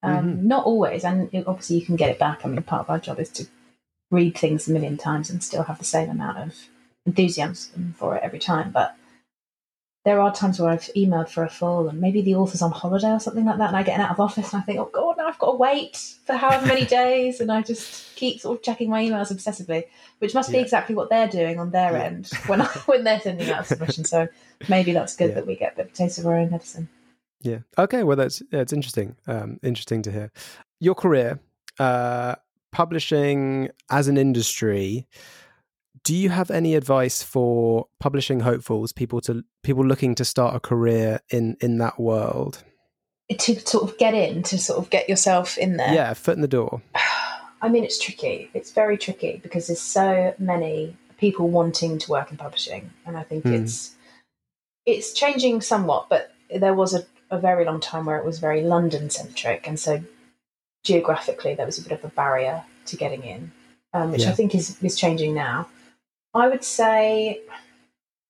[0.03, 0.43] Um, Mhm.
[0.45, 2.45] Not always, and it- obviously you can get it back.
[2.45, 3.47] I mean, part of our job is to
[4.11, 6.55] read things a million times and still have the same amount of
[7.07, 8.71] enthusiasm for it every time.
[8.73, 8.95] But
[10.05, 13.11] there are times where I've emailed for a full, and maybe the author's on holiday
[13.11, 15.16] or something like that, and I get out of office and I think, oh god,
[15.27, 18.89] I've got to wait for however many days, and I just keep sort of checking
[18.89, 19.85] my emails obsessively,
[20.19, 20.63] which must be Yeah.
[20.63, 22.05] exactly what they're doing on their Yeah.
[22.05, 24.05] end when I, when they're sending out a submission.
[24.05, 24.29] So
[24.69, 25.35] maybe that's good Yeah.
[25.37, 26.89] that we get a bit of a taste of our own medicine.
[27.43, 27.59] Yeah.
[27.79, 28.03] Okay.
[28.05, 29.17] Well, that's yeah, it's interesting.
[29.27, 30.31] Um, interesting to hear
[30.81, 31.41] your career,
[31.79, 32.37] uh,
[32.73, 35.07] publishing as an industry.
[36.05, 40.61] Do you have any advice for publishing hopefuls, people to people looking to start a
[40.61, 42.63] career in in that world?
[43.31, 45.93] To sort of get in, to sort of get yourself in there.
[45.93, 46.81] Yeah, foot in the door.
[47.63, 48.51] I mean, it's tricky.
[48.55, 53.23] It's very tricky because there's so many people wanting to work in publishing, and I
[53.25, 53.55] think Hmm.
[53.55, 53.95] it's
[54.85, 56.09] it's changing somewhat.
[56.09, 59.81] But there was a, a very long time where it was very London centric, and
[59.81, 60.03] so
[60.85, 63.51] geographically there was a bit of a barrier to getting in,
[63.93, 65.67] um, which I think is is changing now.
[66.33, 67.41] I would say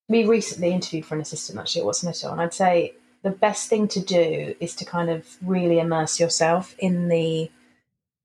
[0.09, 3.69] we recently interviewed for an assistant actually at Watson Little, and I'd say the best
[3.69, 7.49] thing to do is to kind of really immerse yourself in the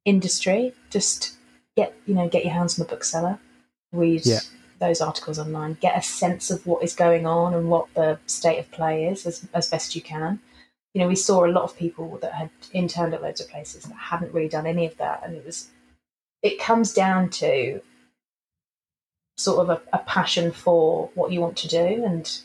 [0.05, 0.75] industry.
[0.91, 1.35] Just
[1.77, 3.39] get you know get your hands on the bookseller,
[3.93, 4.41] read Yeah.
[4.79, 8.59] those articles online, get a sense of what is going on and what the state
[8.59, 10.41] of play is as as best you can.
[10.95, 13.85] You know, we saw a lot of people that had interned at loads of places
[13.85, 15.69] that hadn't really done any of that, and it was
[16.43, 17.81] it comes down to
[19.39, 22.39] sort of a, a passion for what you want to do and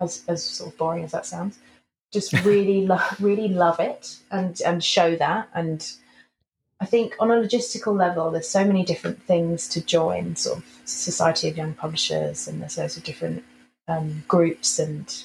[0.00, 1.58] as, as sort of boring as that sounds
[2.12, 5.48] just really lo- really love it and and show that.
[5.54, 5.86] And
[6.80, 10.64] i think on a logistical level there's so many different things to join sort of
[10.84, 13.42] society of young publishers and there's loads of different
[13.88, 15.24] um, groups and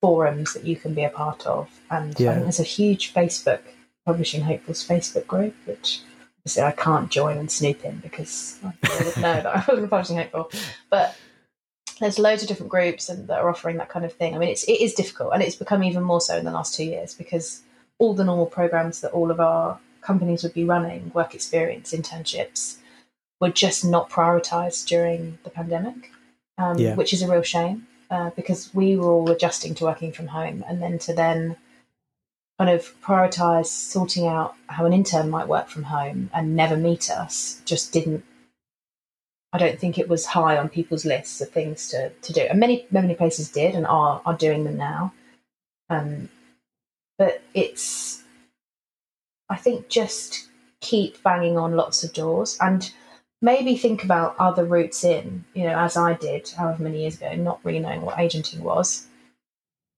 [0.00, 1.68] forums that you can be a part of.
[1.90, 2.30] And Yeah.
[2.32, 3.60] I there's a huge facebook
[4.06, 6.00] publishing hopefuls facebook group which
[6.40, 8.72] obviously i can't join and snoop in because i
[9.04, 10.50] would know that i wasn't publishing hopeful.
[10.90, 11.14] But
[12.00, 14.34] there's loads of different groups and that are offering that kind of thing.
[14.34, 16.74] I mean, it's it is difficult, and it's become even more so in the last
[16.74, 17.62] two years because
[17.98, 22.76] all the normal programs that all of our companies would be running, work experience, internships,
[23.40, 26.10] were just not prioritized during the pandemic,
[26.58, 26.94] um, Yeah.
[26.94, 30.64] which is a real shame uh, because we were all adjusting to working from home,
[30.68, 31.56] and then to then
[32.58, 37.10] kind of prioritize sorting out how an intern might work from home and never meet
[37.10, 38.24] us just didn't
[39.56, 42.42] I don't think it was high on people's lists of things to, to do.
[42.42, 45.14] And many many places did and are are doing them now.
[45.88, 46.28] Um,
[47.16, 48.22] but it's
[49.48, 50.48] I think just
[50.82, 52.92] keep banging on lots of doors and
[53.40, 57.34] maybe think about other routes in, you know, as I did however many years ago,
[57.34, 59.06] not really knowing what agenting was.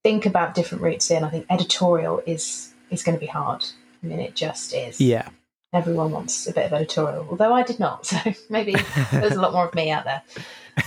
[0.05, 1.25] Think about different routes in.
[1.25, 3.64] I think editorial is is going to be hard.
[4.05, 5.31] I mean, it just is Yeah.
[5.72, 8.07] Everyone wants a bit of editorial, although I did not.
[8.24, 8.74] So maybe
[9.12, 10.22] there's a lot more of me out there.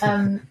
[0.02, 0.48] Um,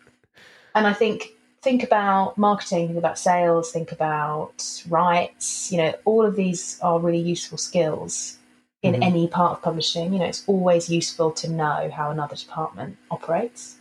[0.74, 1.30] and I think
[1.62, 5.70] think about marketing, think about sales, think about rights.
[5.70, 8.38] You know, all of these are really useful skills
[8.82, 9.02] in Mhm.
[9.02, 10.12] any part of publishing.
[10.12, 13.76] You know, it's always useful to know how another department operates.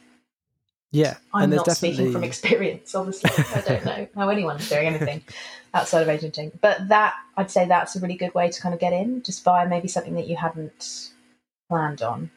[0.91, 1.17] Yeah.
[1.33, 3.31] I'm and there's not definitely speaking from experience, obviously.
[3.55, 5.23] I don't know how anyone's doing anything
[5.73, 6.51] outside of agenting.
[6.61, 9.43] But that, I'd say that's a really good way to kind of get in, just
[9.43, 11.09] via maybe something that you hadn't
[11.69, 12.31] planned on.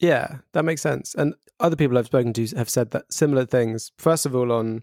[0.00, 1.14] Yeah, that makes sense.
[1.14, 3.92] And other people I've spoken to have said that similar things.
[3.98, 4.82] First of all, on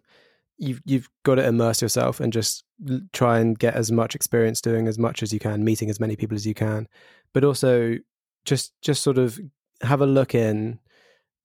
[0.58, 2.64] you've you've got to immerse yourself and just
[3.12, 6.16] try and get as much experience doing as much as you can, meeting as many
[6.16, 6.88] people as you can,
[7.34, 7.98] but also
[8.46, 9.40] just just sort of
[9.82, 10.80] have a look in.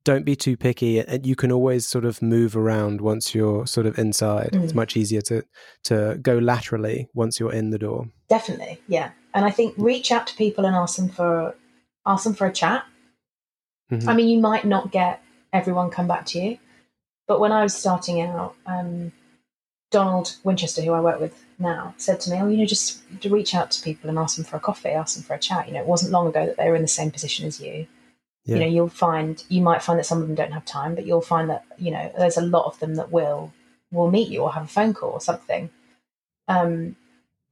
[0.07, 3.87] Don't be too picky, and you can always sort of move around once you're sort
[3.87, 4.51] of inside.
[4.53, 4.77] It's Mm.
[4.83, 5.43] much easier to
[5.89, 8.07] to go laterally once you're in the door.
[8.29, 9.11] Definitely, yeah.
[9.35, 11.57] And I think reach out to people and ask them for
[12.07, 12.85] ask them for a chat.
[13.91, 14.07] Mhm.
[14.07, 15.21] I mean, you might not get
[15.53, 16.59] everyone come back to you.
[17.27, 19.11] But when I was starting out, um,
[19.91, 23.29] Donald Winchester, who I work with now, said to me, "Oh, you know, just to
[23.29, 25.67] reach out to people and ask them for a coffee, ask them for a chat.
[25.67, 27.89] You know, it wasn't long ago that they were in the same position as you.
[28.47, 28.55] Yeah.
[28.57, 31.05] You know, you'll find you might find that some of them don't have time, but
[31.07, 33.53] you'll find that you know there's a lot of them that will
[33.93, 35.69] will meet you or have a phone call or something.
[36.49, 36.97] Um,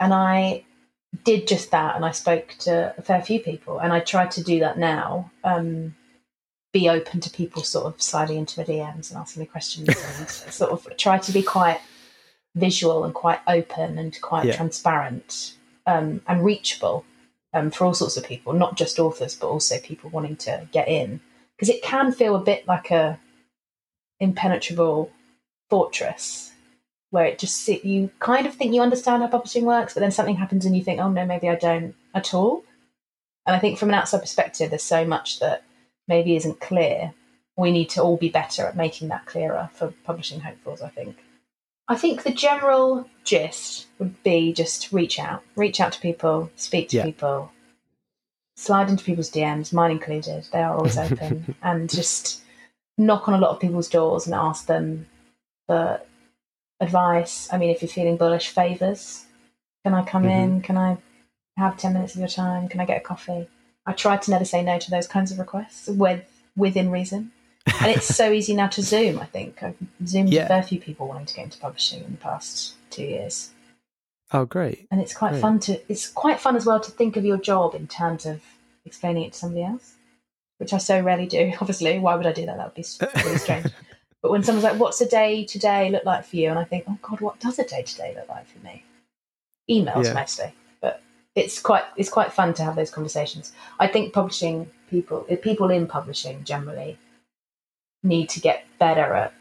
[0.01, 0.65] and I
[1.25, 4.43] did just that, and I spoke to a fair few people, and I try to
[4.43, 5.31] do that now.
[5.43, 5.95] Um,
[6.73, 10.29] be open to people sort of sliding into my DMs and asking me questions, and
[10.29, 11.81] sort of try to be quite
[12.57, 14.57] visual and quite open and quite Yeah.
[14.57, 15.55] transparent
[15.87, 17.05] um, and reachable
[17.55, 20.89] um, for all sorts of people, not just authors, but also people wanting to get
[20.89, 21.21] in.
[21.57, 23.19] Because it can feel a bit like a
[24.21, 25.11] impenetrable
[25.71, 26.53] fortress
[27.11, 30.35] where it just you kind of think you understand how publishing works, but then something
[30.35, 32.65] happens and you think, oh no, maybe I don't at all.
[33.47, 35.63] And I think from an outside perspective, there's so much that
[36.09, 37.15] maybe isn't clear.
[37.57, 41.17] We need to all be better at making that clearer for publishing hopefuls, I think.
[41.89, 46.89] I think the general gist would be just reach out, reach out to people, speak
[46.91, 47.05] to Yeah.
[47.05, 47.53] people,
[48.57, 50.47] slide into people's DMs, mine included.
[50.53, 52.43] They are always open, and just
[52.97, 55.07] knock on a lot of people's doors and ask them
[55.67, 56.01] for
[56.81, 57.49] advice.
[57.53, 59.27] I mean, if you're feeling bullish, favors.
[59.85, 60.51] Can I come in?
[60.51, 60.61] Mm-hmm.
[60.61, 60.97] Can I
[61.59, 62.69] have 10 minutes of your time?
[62.69, 63.49] Can I get a coffee?
[63.87, 66.25] I try to never say no to those kinds of requests with,
[66.57, 67.33] within reason.
[67.67, 69.63] And it's so easy now to Zoom, I think.
[69.63, 70.45] I've Zoomed Yeah.
[70.45, 73.51] a fair few people wanting to get into publishing in the past two years.
[74.33, 74.87] Oh, great.
[74.91, 75.41] And it's quite Great.
[75.41, 78.43] fun to it's quite fun as well to think of your job in terms of
[78.85, 79.95] explaining it to somebody else.
[80.59, 81.99] Which I so rarely do, obviously.
[81.99, 82.57] Why would I do that?
[82.57, 82.85] That would be
[83.25, 83.67] really strange.
[84.23, 86.49] But when someone's like, What's a day today look like for you?
[86.49, 88.83] And I think, Oh god, what does a day to day look like for me?
[89.71, 90.15] Emails Yeah.
[90.15, 90.55] mostly.
[90.81, 91.03] But
[91.35, 93.53] it's quite it's quite fun to have those conversations.
[93.79, 96.99] I think publishing people people in publishing generally
[98.05, 99.33] need to get better at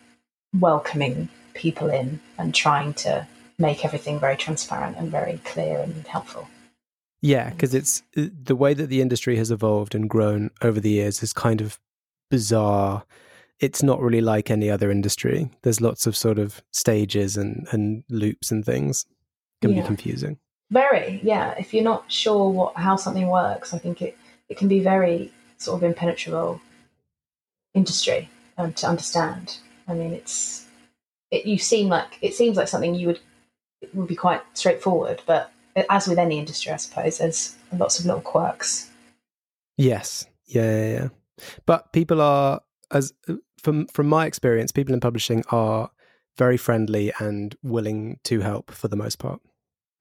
[0.59, 3.27] welcoming people in and trying to
[3.59, 6.47] make everything very transparent and very clear and helpful.
[7.21, 10.89] Yeah, because it's uh, the way that the industry has evolved and grown over the
[10.89, 11.79] years is kind of
[12.29, 13.05] bizarre.
[13.59, 15.49] It's not really like any other industry.
[15.61, 19.05] There's lots of sort of stages and, and loops and things.
[19.61, 19.81] Can Yeah.
[19.81, 20.37] be confusing.
[20.71, 21.53] Very, yeah.
[21.57, 24.17] If you're not sure what how something works, I think it,
[24.49, 26.59] it can be very sort of impenetrable
[27.73, 29.57] industry um, to understand.
[29.87, 30.65] I mean, it's
[31.31, 31.45] it.
[31.45, 33.19] You seem like it seems like something you would
[33.81, 35.51] it would be quite straightforward, but
[35.89, 38.89] as with any industry, I suppose there's lots of little quirks.
[39.77, 40.25] Yes.
[40.45, 41.07] Yeah, yeah, yeah.
[41.65, 42.61] But people are
[42.91, 43.13] as
[43.61, 45.89] from from my experience, people in publishing are
[46.37, 49.41] very friendly and willing to help for the most part.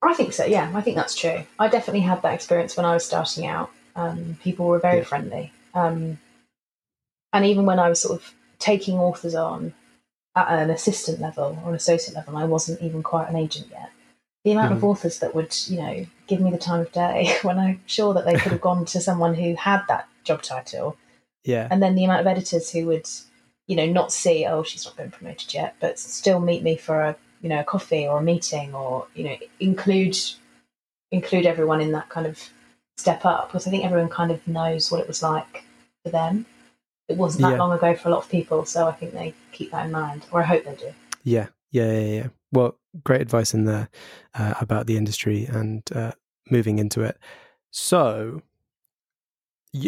[0.01, 0.45] I think so.
[0.45, 1.43] Yeah, I think that's true.
[1.59, 3.71] I definitely had that experience when I was starting out.
[3.95, 5.03] Um, people were very Yeah.
[5.05, 6.19] friendly, um,
[7.31, 9.73] and even when I was sort of taking authors on
[10.35, 13.89] at an assistant level or an associate level, I wasn't even quite an agent yet.
[14.45, 14.89] The amount of Mhm.
[14.89, 18.25] authors that would, you know, give me the time of day when I'm sure that
[18.25, 20.95] they could have gone to someone who had that job title,
[21.43, 21.67] Yeah.
[21.69, 23.07] and then the amount of editors who would,
[23.67, 27.01] you know, not see, oh, she's not been promoted yet, but still meet me for
[27.01, 30.17] a, you know, a coffee or a meeting, or you know, include
[31.11, 32.49] include everyone in that kind of
[32.97, 35.63] step up because I think everyone kind of knows what it was like
[36.03, 36.45] for them.
[37.07, 37.57] It wasn't that Yeah.
[37.57, 40.25] long ago for a lot of people, so I think they keep that in mind,
[40.31, 40.93] or I hope they do.
[41.23, 42.27] Yeah, yeah, yeah, yeah.
[42.51, 43.89] Well, great advice in there
[44.35, 46.11] uh, about the industry and uh,
[46.49, 47.17] moving into it.
[47.71, 48.41] So,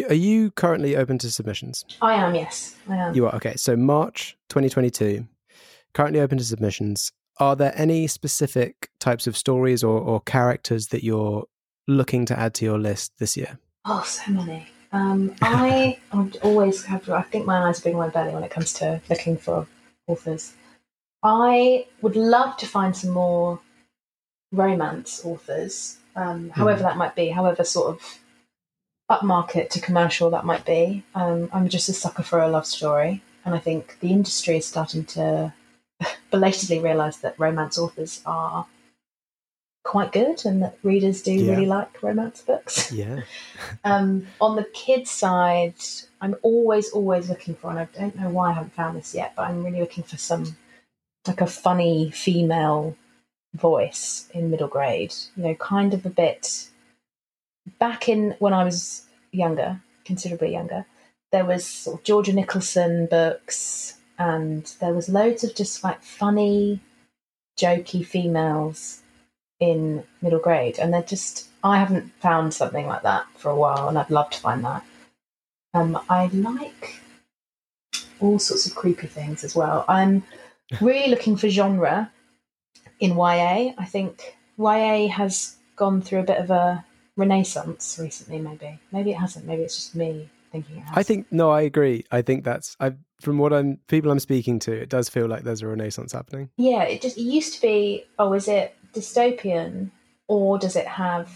[0.08, 1.84] are you currently open to submissions?
[2.02, 3.14] I am, yes, I am.
[3.14, 3.54] You are okay.
[3.56, 5.26] So March 2022,
[5.94, 7.12] currently open to submissions.
[7.38, 11.44] Are there any specific types of stories or, or characters that you're
[11.86, 13.58] looking to add to your list this year?
[13.84, 14.66] Oh, so many.
[14.96, 15.98] Um, I
[16.42, 17.10] always have.
[17.10, 19.66] I think my eyes in my belly when it comes to looking for
[20.06, 20.54] authors.
[21.22, 23.60] I would love to find some more
[24.52, 28.20] romance authors, um, however that might be, however sort of
[29.10, 31.04] upmarket to commercial that might be.
[31.14, 34.66] Um, I'm just a sucker for a love story, and I think the industry is
[34.66, 35.52] starting to
[36.30, 38.66] belatedly realise that romance authors are
[39.86, 41.52] quite good and that readers do Yeah.
[41.52, 42.92] really like romance books.
[43.02, 43.20] Yeah.
[43.84, 45.74] Um, on the kids side,
[46.20, 49.34] I'm always, always looking for, and I don't know why I haven't found this yet,
[49.36, 50.56] but I'm really looking for some
[51.26, 52.96] like a funny female
[53.54, 55.14] voice in middle grade.
[55.36, 56.68] You know, kind of a bit.
[57.78, 60.86] Back in when I was younger, considerably younger,
[61.32, 66.80] there was sort of Georgia Nicholson books, and there was loads of just like funny,
[67.58, 69.02] jokey females
[69.60, 73.88] in middle grade, and they're just I haven't found something like that for a while,
[73.88, 74.84] and I'd love to find that.
[75.74, 77.00] Um, I like
[78.20, 79.84] all sorts of creepy things as well.
[79.88, 80.22] I'm
[80.80, 82.10] really looking for genre
[83.00, 83.72] in YA.
[83.78, 86.84] I think YA has gone through a bit of a
[87.16, 88.38] renaissance recently.
[88.38, 89.46] Maybe, maybe it hasn't.
[89.46, 90.98] Maybe it's just me thinking it has.
[90.98, 92.04] I think no, I agree.
[92.10, 95.42] I think that's I from what I'm people I'm speaking to, it does feel like
[95.42, 96.50] there's a renaissance happening.
[96.56, 98.04] Yeah, it just it used to be.
[98.18, 99.90] Oh, is it dystopian
[100.28, 101.30] or does it have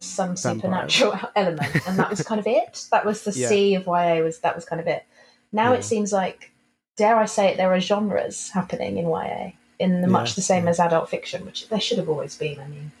[0.00, 0.40] some Vampires.
[0.40, 1.86] supernatural element?
[1.86, 2.86] And that was kind of it.
[2.90, 3.48] That was the Yeah.
[3.48, 4.22] sea of YA.
[4.22, 5.04] Was that was kind of it.
[5.52, 5.78] Now Yeah.
[5.78, 6.52] it seems like,
[6.96, 10.64] dare I say it, there are genres happening in YA in the, much the same
[10.64, 10.70] yeah.
[10.70, 12.58] as adult fiction, which there should have always been.
[12.58, 12.92] I mean,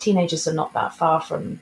[0.00, 1.60] teenagers are not that far from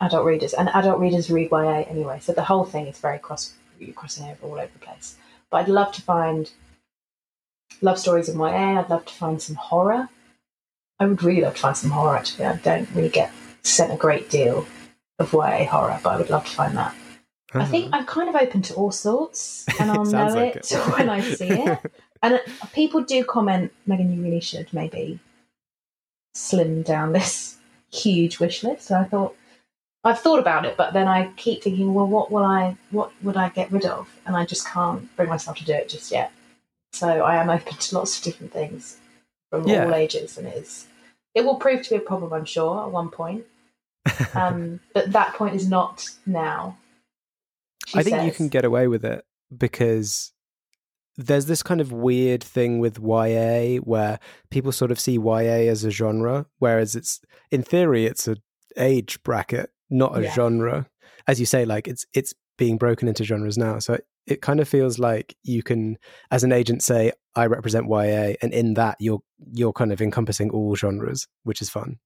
[0.00, 2.18] adult readers, and adult readers read YA anyway.
[2.20, 3.54] So the whole thing is very cross
[3.94, 5.16] crossing over all over the place.
[5.50, 6.50] But I'd love to find
[7.82, 8.78] love stories in YA.
[8.80, 10.08] I'd love to find some horror.
[11.00, 12.16] I would really love to find some horror.
[12.16, 13.32] Actually, I don't really get
[13.62, 14.66] sent a great deal
[15.18, 16.94] of YA horror, but I would love to find that.
[17.52, 20.78] I think I'm kind of open to all sorts, and I'll know like it, it.
[20.98, 21.78] when I see it.
[22.22, 22.38] And uh,
[22.72, 25.20] people do comment, Megan, you really should maybe
[26.34, 27.58] slim down this
[27.92, 28.86] huge wish list.
[28.86, 29.36] So I thought
[30.04, 33.36] I've thought about it, but then I keep thinking, well, what will I, what would
[33.36, 34.08] I get rid of?
[34.24, 36.32] And I just can't bring myself to do it just yet.
[36.94, 38.98] So I am open to lots of different things
[39.62, 39.86] from Yeah.
[39.86, 40.86] all ages, and it is.
[41.34, 43.44] It will prove to be a problem, I'm sure, at one point.
[44.34, 46.76] Um, but that point is not now.
[47.94, 49.24] I think you can get away with it
[49.56, 50.32] because
[51.16, 54.18] there's this kind of weird thing with YA where
[54.50, 57.20] people sort of see YA as a genre, whereas it's
[57.52, 58.36] in theory it's a
[58.76, 60.32] age bracket, not a Yeah.
[60.34, 60.86] genre.
[61.28, 63.78] As you say, like it's it's being broken into genres now.
[63.78, 65.98] So it, kind of feels like you can,
[66.30, 69.20] as an agent, say I represent YA, and in that you're
[69.52, 71.98] you're kind of encompassing all genres, which is fun.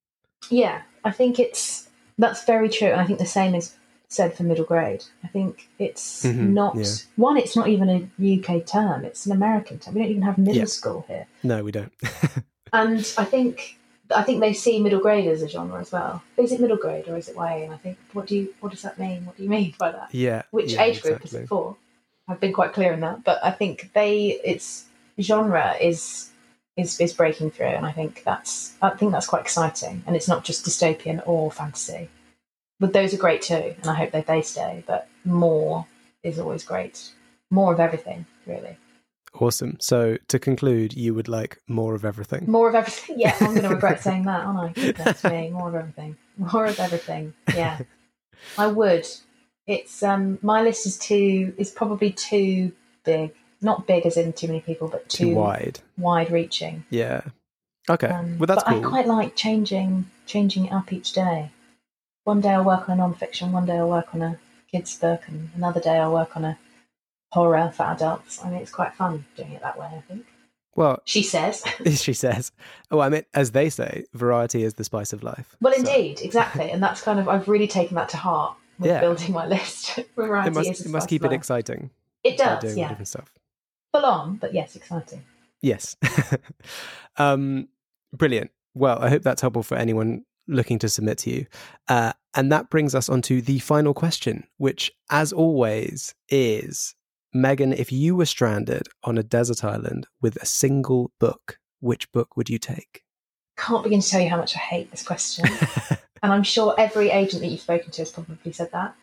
[0.51, 1.89] Yeah, I think it's
[2.19, 3.75] that's very true, and I think the same is
[4.09, 5.05] said for middle grade.
[5.23, 6.95] I think it's Mhm, not yeah.
[7.16, 7.37] one.
[7.37, 9.95] It's not even a UK term; it's an American term.
[9.95, 10.64] We don't even have middle Yeah.
[10.64, 11.93] school here, No, we don't.
[12.73, 13.79] and I think
[14.14, 16.23] I think they see middle grade as a genre as well.
[16.39, 17.64] Is it middle grade or is it YA?
[17.64, 19.27] And I think what do you what does that mean?
[19.27, 20.14] What do you mean by that?
[20.14, 20.43] yeah.
[20.51, 21.77] Which yeah, age group is it for?
[22.29, 24.85] I've been quite clear in that, but I think they it's
[25.20, 26.31] genre is
[26.76, 30.29] is is breaking through, and I think that's I think that's quite exciting, and it's
[30.29, 32.09] not just dystopian or fantasy.
[32.81, 34.85] But those are great too, and I hope that they stay.
[34.87, 35.87] But more
[36.22, 37.11] is always great.
[37.51, 38.76] More of everything, really.
[39.35, 39.76] Awesome.
[39.81, 42.45] So to conclude, you would like more of everything.
[42.47, 43.18] More of everything.
[43.18, 44.81] Yeah, I'm going to regret saying that, aren't I?
[44.81, 46.16] Goodness me, more of everything.
[46.37, 47.35] More of everything.
[47.55, 47.79] Yeah,
[48.59, 49.07] I would.
[49.69, 52.73] It's um, my list is too is probably too
[53.05, 53.33] big.
[53.61, 55.81] Not big as in too many people, but too, Too wide.
[55.97, 56.85] wide reaching.
[56.91, 57.23] Yeah.
[57.91, 58.07] Okay.
[58.07, 58.87] Um, well, that's but cool.
[58.87, 61.51] I quite like changing changing it up each day.
[62.25, 64.39] One day I'll work on a non-fiction, one day I'll work on a
[64.71, 66.59] kids book, and another day I'll work on a
[67.33, 68.43] horror for adults.
[68.45, 69.87] I mean, it's quite fun doing it that way.
[69.87, 70.27] I think
[70.77, 71.64] Well, she says.
[71.97, 72.53] she says,
[72.91, 76.21] "Oh, I mean, as they say, variety is the spice of life." well, So indeed,
[76.23, 79.01] exactly, and that's kind of I've really taken that to heart with Yeah.
[79.01, 79.99] building my list.
[80.16, 81.91] Variety it must is it must keep it exciting.
[82.24, 82.89] It does, yeah.
[82.89, 83.33] different stuff.
[83.93, 85.24] Full on, but yes, exciting.
[85.62, 85.97] Yes.
[87.16, 87.68] um,
[88.12, 88.51] brilliant.
[88.74, 91.47] Well, I hope that's helpful for anyone looking to submit to you.
[91.89, 96.95] Uh, and that brings us on to the final question, which, as always, is
[97.33, 102.37] Megan, if you were stranded on a desert island with a single book, which book
[102.37, 103.03] would you take?
[103.57, 105.45] Can't begin to tell you how much I hate this question,
[106.23, 108.95] and I'm sure every agent that you've spoken to has probably said that.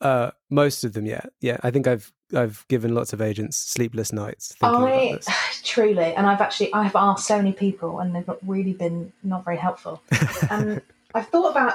[0.00, 1.58] uh, most of them, yeah, yeah.
[1.62, 5.18] I think I've I've given lots of agents sleepless nights thinking I
[5.62, 9.44] truly, and I've actually I've asked so many people, and they've not really been not
[9.44, 10.02] very helpful.
[10.50, 10.82] And
[11.14, 11.74] I've thought about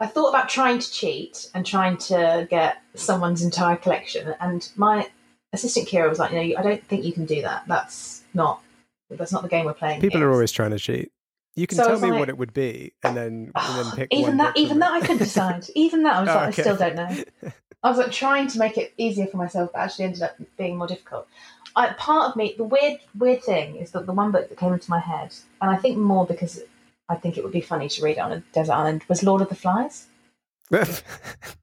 [0.00, 4.34] I thought about trying to cheat and trying to get someone's entire collection.
[4.40, 5.08] And my
[5.52, 7.64] assistant Kira was like, "You know, I don't think you can do that.
[7.66, 8.62] That's not
[9.10, 11.12] that's not the game we're playing." People here." are always trying to cheat.
[11.60, 13.96] You can So tell me like- what it would be, and then ah, and then
[13.96, 15.66] pick even that even that I couldn't decide.
[15.74, 16.62] Even that I was Oh, like, okay.
[16.62, 17.50] I still don't know.
[17.82, 20.76] I was like trying to make it easier for myself, but actually ended up being
[20.78, 21.26] more difficult.
[21.76, 24.72] I, part of me, the weird weird thing is that the one book that came
[24.72, 26.62] into my head, and I think more because
[27.10, 29.42] I think it would be funny to read it on a desert island, was Lord
[29.42, 30.06] of the Flies.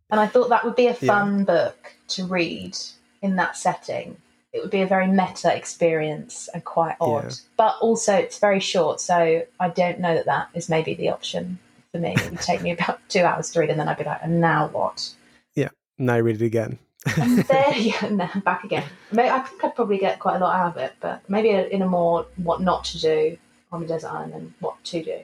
[0.10, 2.78] And I thought that would be a fun book to read
[3.22, 4.16] in that setting.
[4.58, 7.26] It would be a very meta experience and quite odd.
[7.26, 7.32] Yeah.
[7.58, 11.60] But also, it's very short, so I don't know that that is maybe the option
[11.91, 12.16] for me.
[12.18, 14.41] It would take me about two hours to read, and then I'd be like, and
[14.41, 15.14] now what?
[15.53, 16.80] Yeah, now read it again.
[17.16, 18.86] And there, yeah, and then back again.
[19.12, 21.84] Maybe, I think I'd probably get quite a lot out of it, but maybe in
[21.84, 23.38] a more what not to do
[23.72, 25.20] on the desert island and what to do.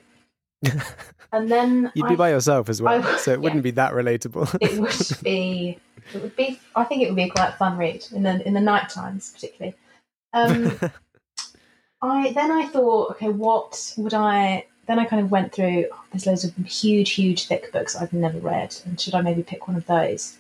[1.32, 3.94] And then You'd I be by yourself as well, I- so it wouldn't be that
[3.94, 4.56] relatable.
[4.62, 5.78] it would be
[6.14, 8.54] it would be I think it would be quite a fun read in the in
[8.54, 9.76] the night times particularly.
[10.34, 10.80] Um,
[12.02, 14.66] I then I thought, okay, what would I?
[14.88, 15.86] Then I kind of went through.
[15.92, 19.44] Oh, there's loads of huge, huge, thick books I've never read, and should I maybe
[19.44, 20.38] pick one of those?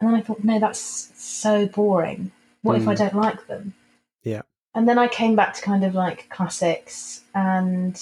[0.00, 2.30] And then I thought, no, that's so boring.
[2.62, 2.98] What if I Mm.
[2.98, 3.74] don't like them?
[4.22, 4.42] Yeah.
[4.74, 8.00] And then I came back to kind of like classics, and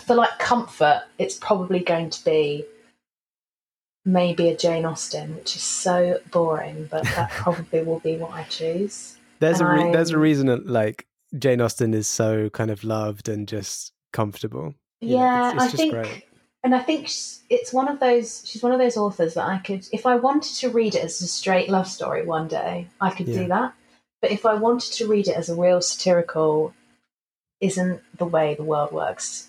[0.00, 2.64] for like comfort, it's probably going to be
[4.04, 8.42] maybe a Jane Austen, which is so boring, but that probably will be what I
[8.44, 9.16] choose.
[9.40, 11.06] there's a re- there's a I'm- reason that like
[11.38, 14.74] Jane Austen is so kind of loved and just comfortable.
[15.00, 16.24] You know, yeah, it's, it's I just think, great.
[16.62, 17.04] and I think
[17.50, 18.42] it's one of those.
[18.46, 21.20] She's one of those authors that I could, if I wanted to read it as
[21.20, 23.42] a straight love story one day, I could Yeah.
[23.42, 23.74] do that.
[24.22, 26.72] But if I wanted to read it as a real satirical,
[27.60, 29.48] isn't the way the world works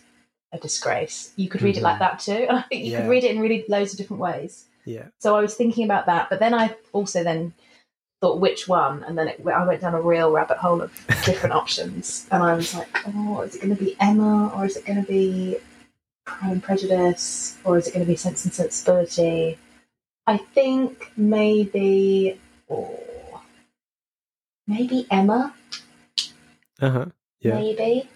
[0.56, 1.32] a disgrace?
[1.36, 2.00] You could read it like Mhm.
[2.00, 3.02] that too, and I think you Yeah.
[3.02, 4.66] could read it in really loads of different ways.
[4.86, 7.54] Yeah, So I was thinking about that, but then I also then
[8.22, 10.92] thought which one, and then it, I went down a real rabbit hole of
[11.26, 14.78] different options, and I was like, oh, is it going to be Emma, or is
[14.78, 15.58] it going to be
[16.26, 19.58] Pride and Prejudice, or is it going to be Sense and Sensibility?
[20.28, 22.40] I think maybe,
[22.70, 23.42] oh,
[24.68, 25.54] maybe Emma,
[26.82, 27.06] uh huh.
[27.42, 28.10] Yeah, maybe.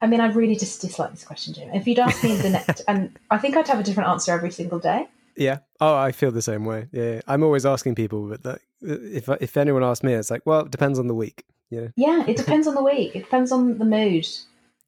[0.00, 1.70] I mean, I really just dislike this question, Jim.
[1.74, 4.50] If you'd asked me the next, and I think I'd have a different answer every
[4.52, 5.08] single day.
[5.36, 5.58] yeah.
[5.80, 6.86] Oh, I feel the same way.
[6.92, 10.60] Yeah, I'm always asking people, but that, if if anyone asks me, it's like, well,
[10.60, 11.44] it depends on the week.
[11.70, 13.14] You know, Yeah, it depends on the week.
[13.14, 14.26] It depends on the mood.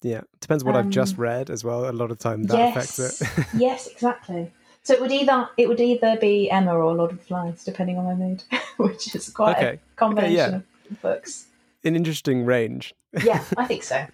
[0.03, 1.91] yeah, depends what I've just Um, read as well.
[1.91, 3.47] A lot of time that yes, affects it.
[3.55, 4.51] yes, exactly.
[4.83, 7.99] So it would either it would either be Emma or Lord of the Flies, depending
[7.99, 8.43] on my mood,
[8.79, 9.75] which is quite Okay.
[9.75, 10.91] a combination yeah.
[10.91, 11.47] of books.
[11.85, 12.95] An interesting range.
[13.25, 14.07] Yeah, I think so.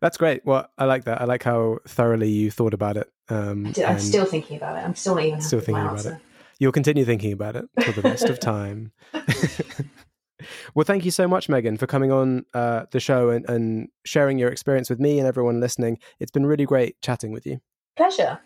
[0.00, 0.44] That's great.
[0.46, 1.20] Well, I like that.
[1.20, 3.10] I like how thoroughly you thought about it.
[3.28, 4.80] Um, I did- I'm still thinking about it.
[4.80, 6.14] I'm still not even Still thinking about it.
[6.58, 8.92] You'll continue thinking about it till the rest of time.
[10.74, 14.38] well, thank you so much, Megan, for coming on uh, the show and, and sharing
[14.38, 15.98] your experience with me and everyone listening.
[16.18, 17.60] It's been really great chatting with you.
[17.96, 18.38] Pleasure,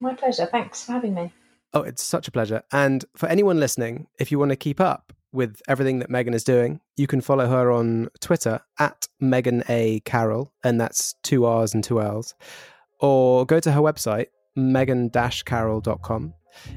[0.00, 0.46] my pleasure.
[0.46, 1.32] Thanks for having me.
[1.74, 2.62] Oh, it's such a pleasure.
[2.72, 6.44] And for anyone listening, if you want to keep up with everything that Megan is
[6.44, 10.00] doing, you can follow her on Twitter at Megan A.
[10.00, 12.34] Carroll, and that's two R's and two L's,
[13.00, 14.26] or go to her website,
[14.56, 16.34] megan-carroll.com.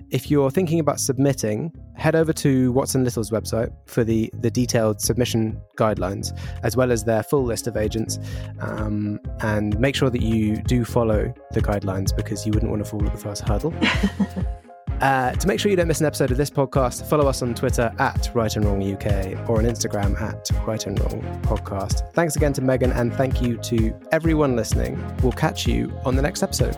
[0.10, 5.02] If you're thinking about submitting, head over to Watson Little's website for the, the detailed
[5.02, 8.20] submission guidelines, as well as their full list of agents.
[8.62, 12.90] Um, and make sure that you do follow the guidelines because you wouldn't want to
[12.90, 13.74] fall at the first hurdle.
[15.02, 17.54] Uh, to make sure you don't miss an episode of this podcast, follow us on
[17.54, 22.12] Twitter at Write and Wrong UK or on Instagram at Write and Wrong Podcast.
[22.14, 25.04] Thanks again to Megan and thank you to everyone listening.
[25.22, 26.78] We'll catch you on the next episode.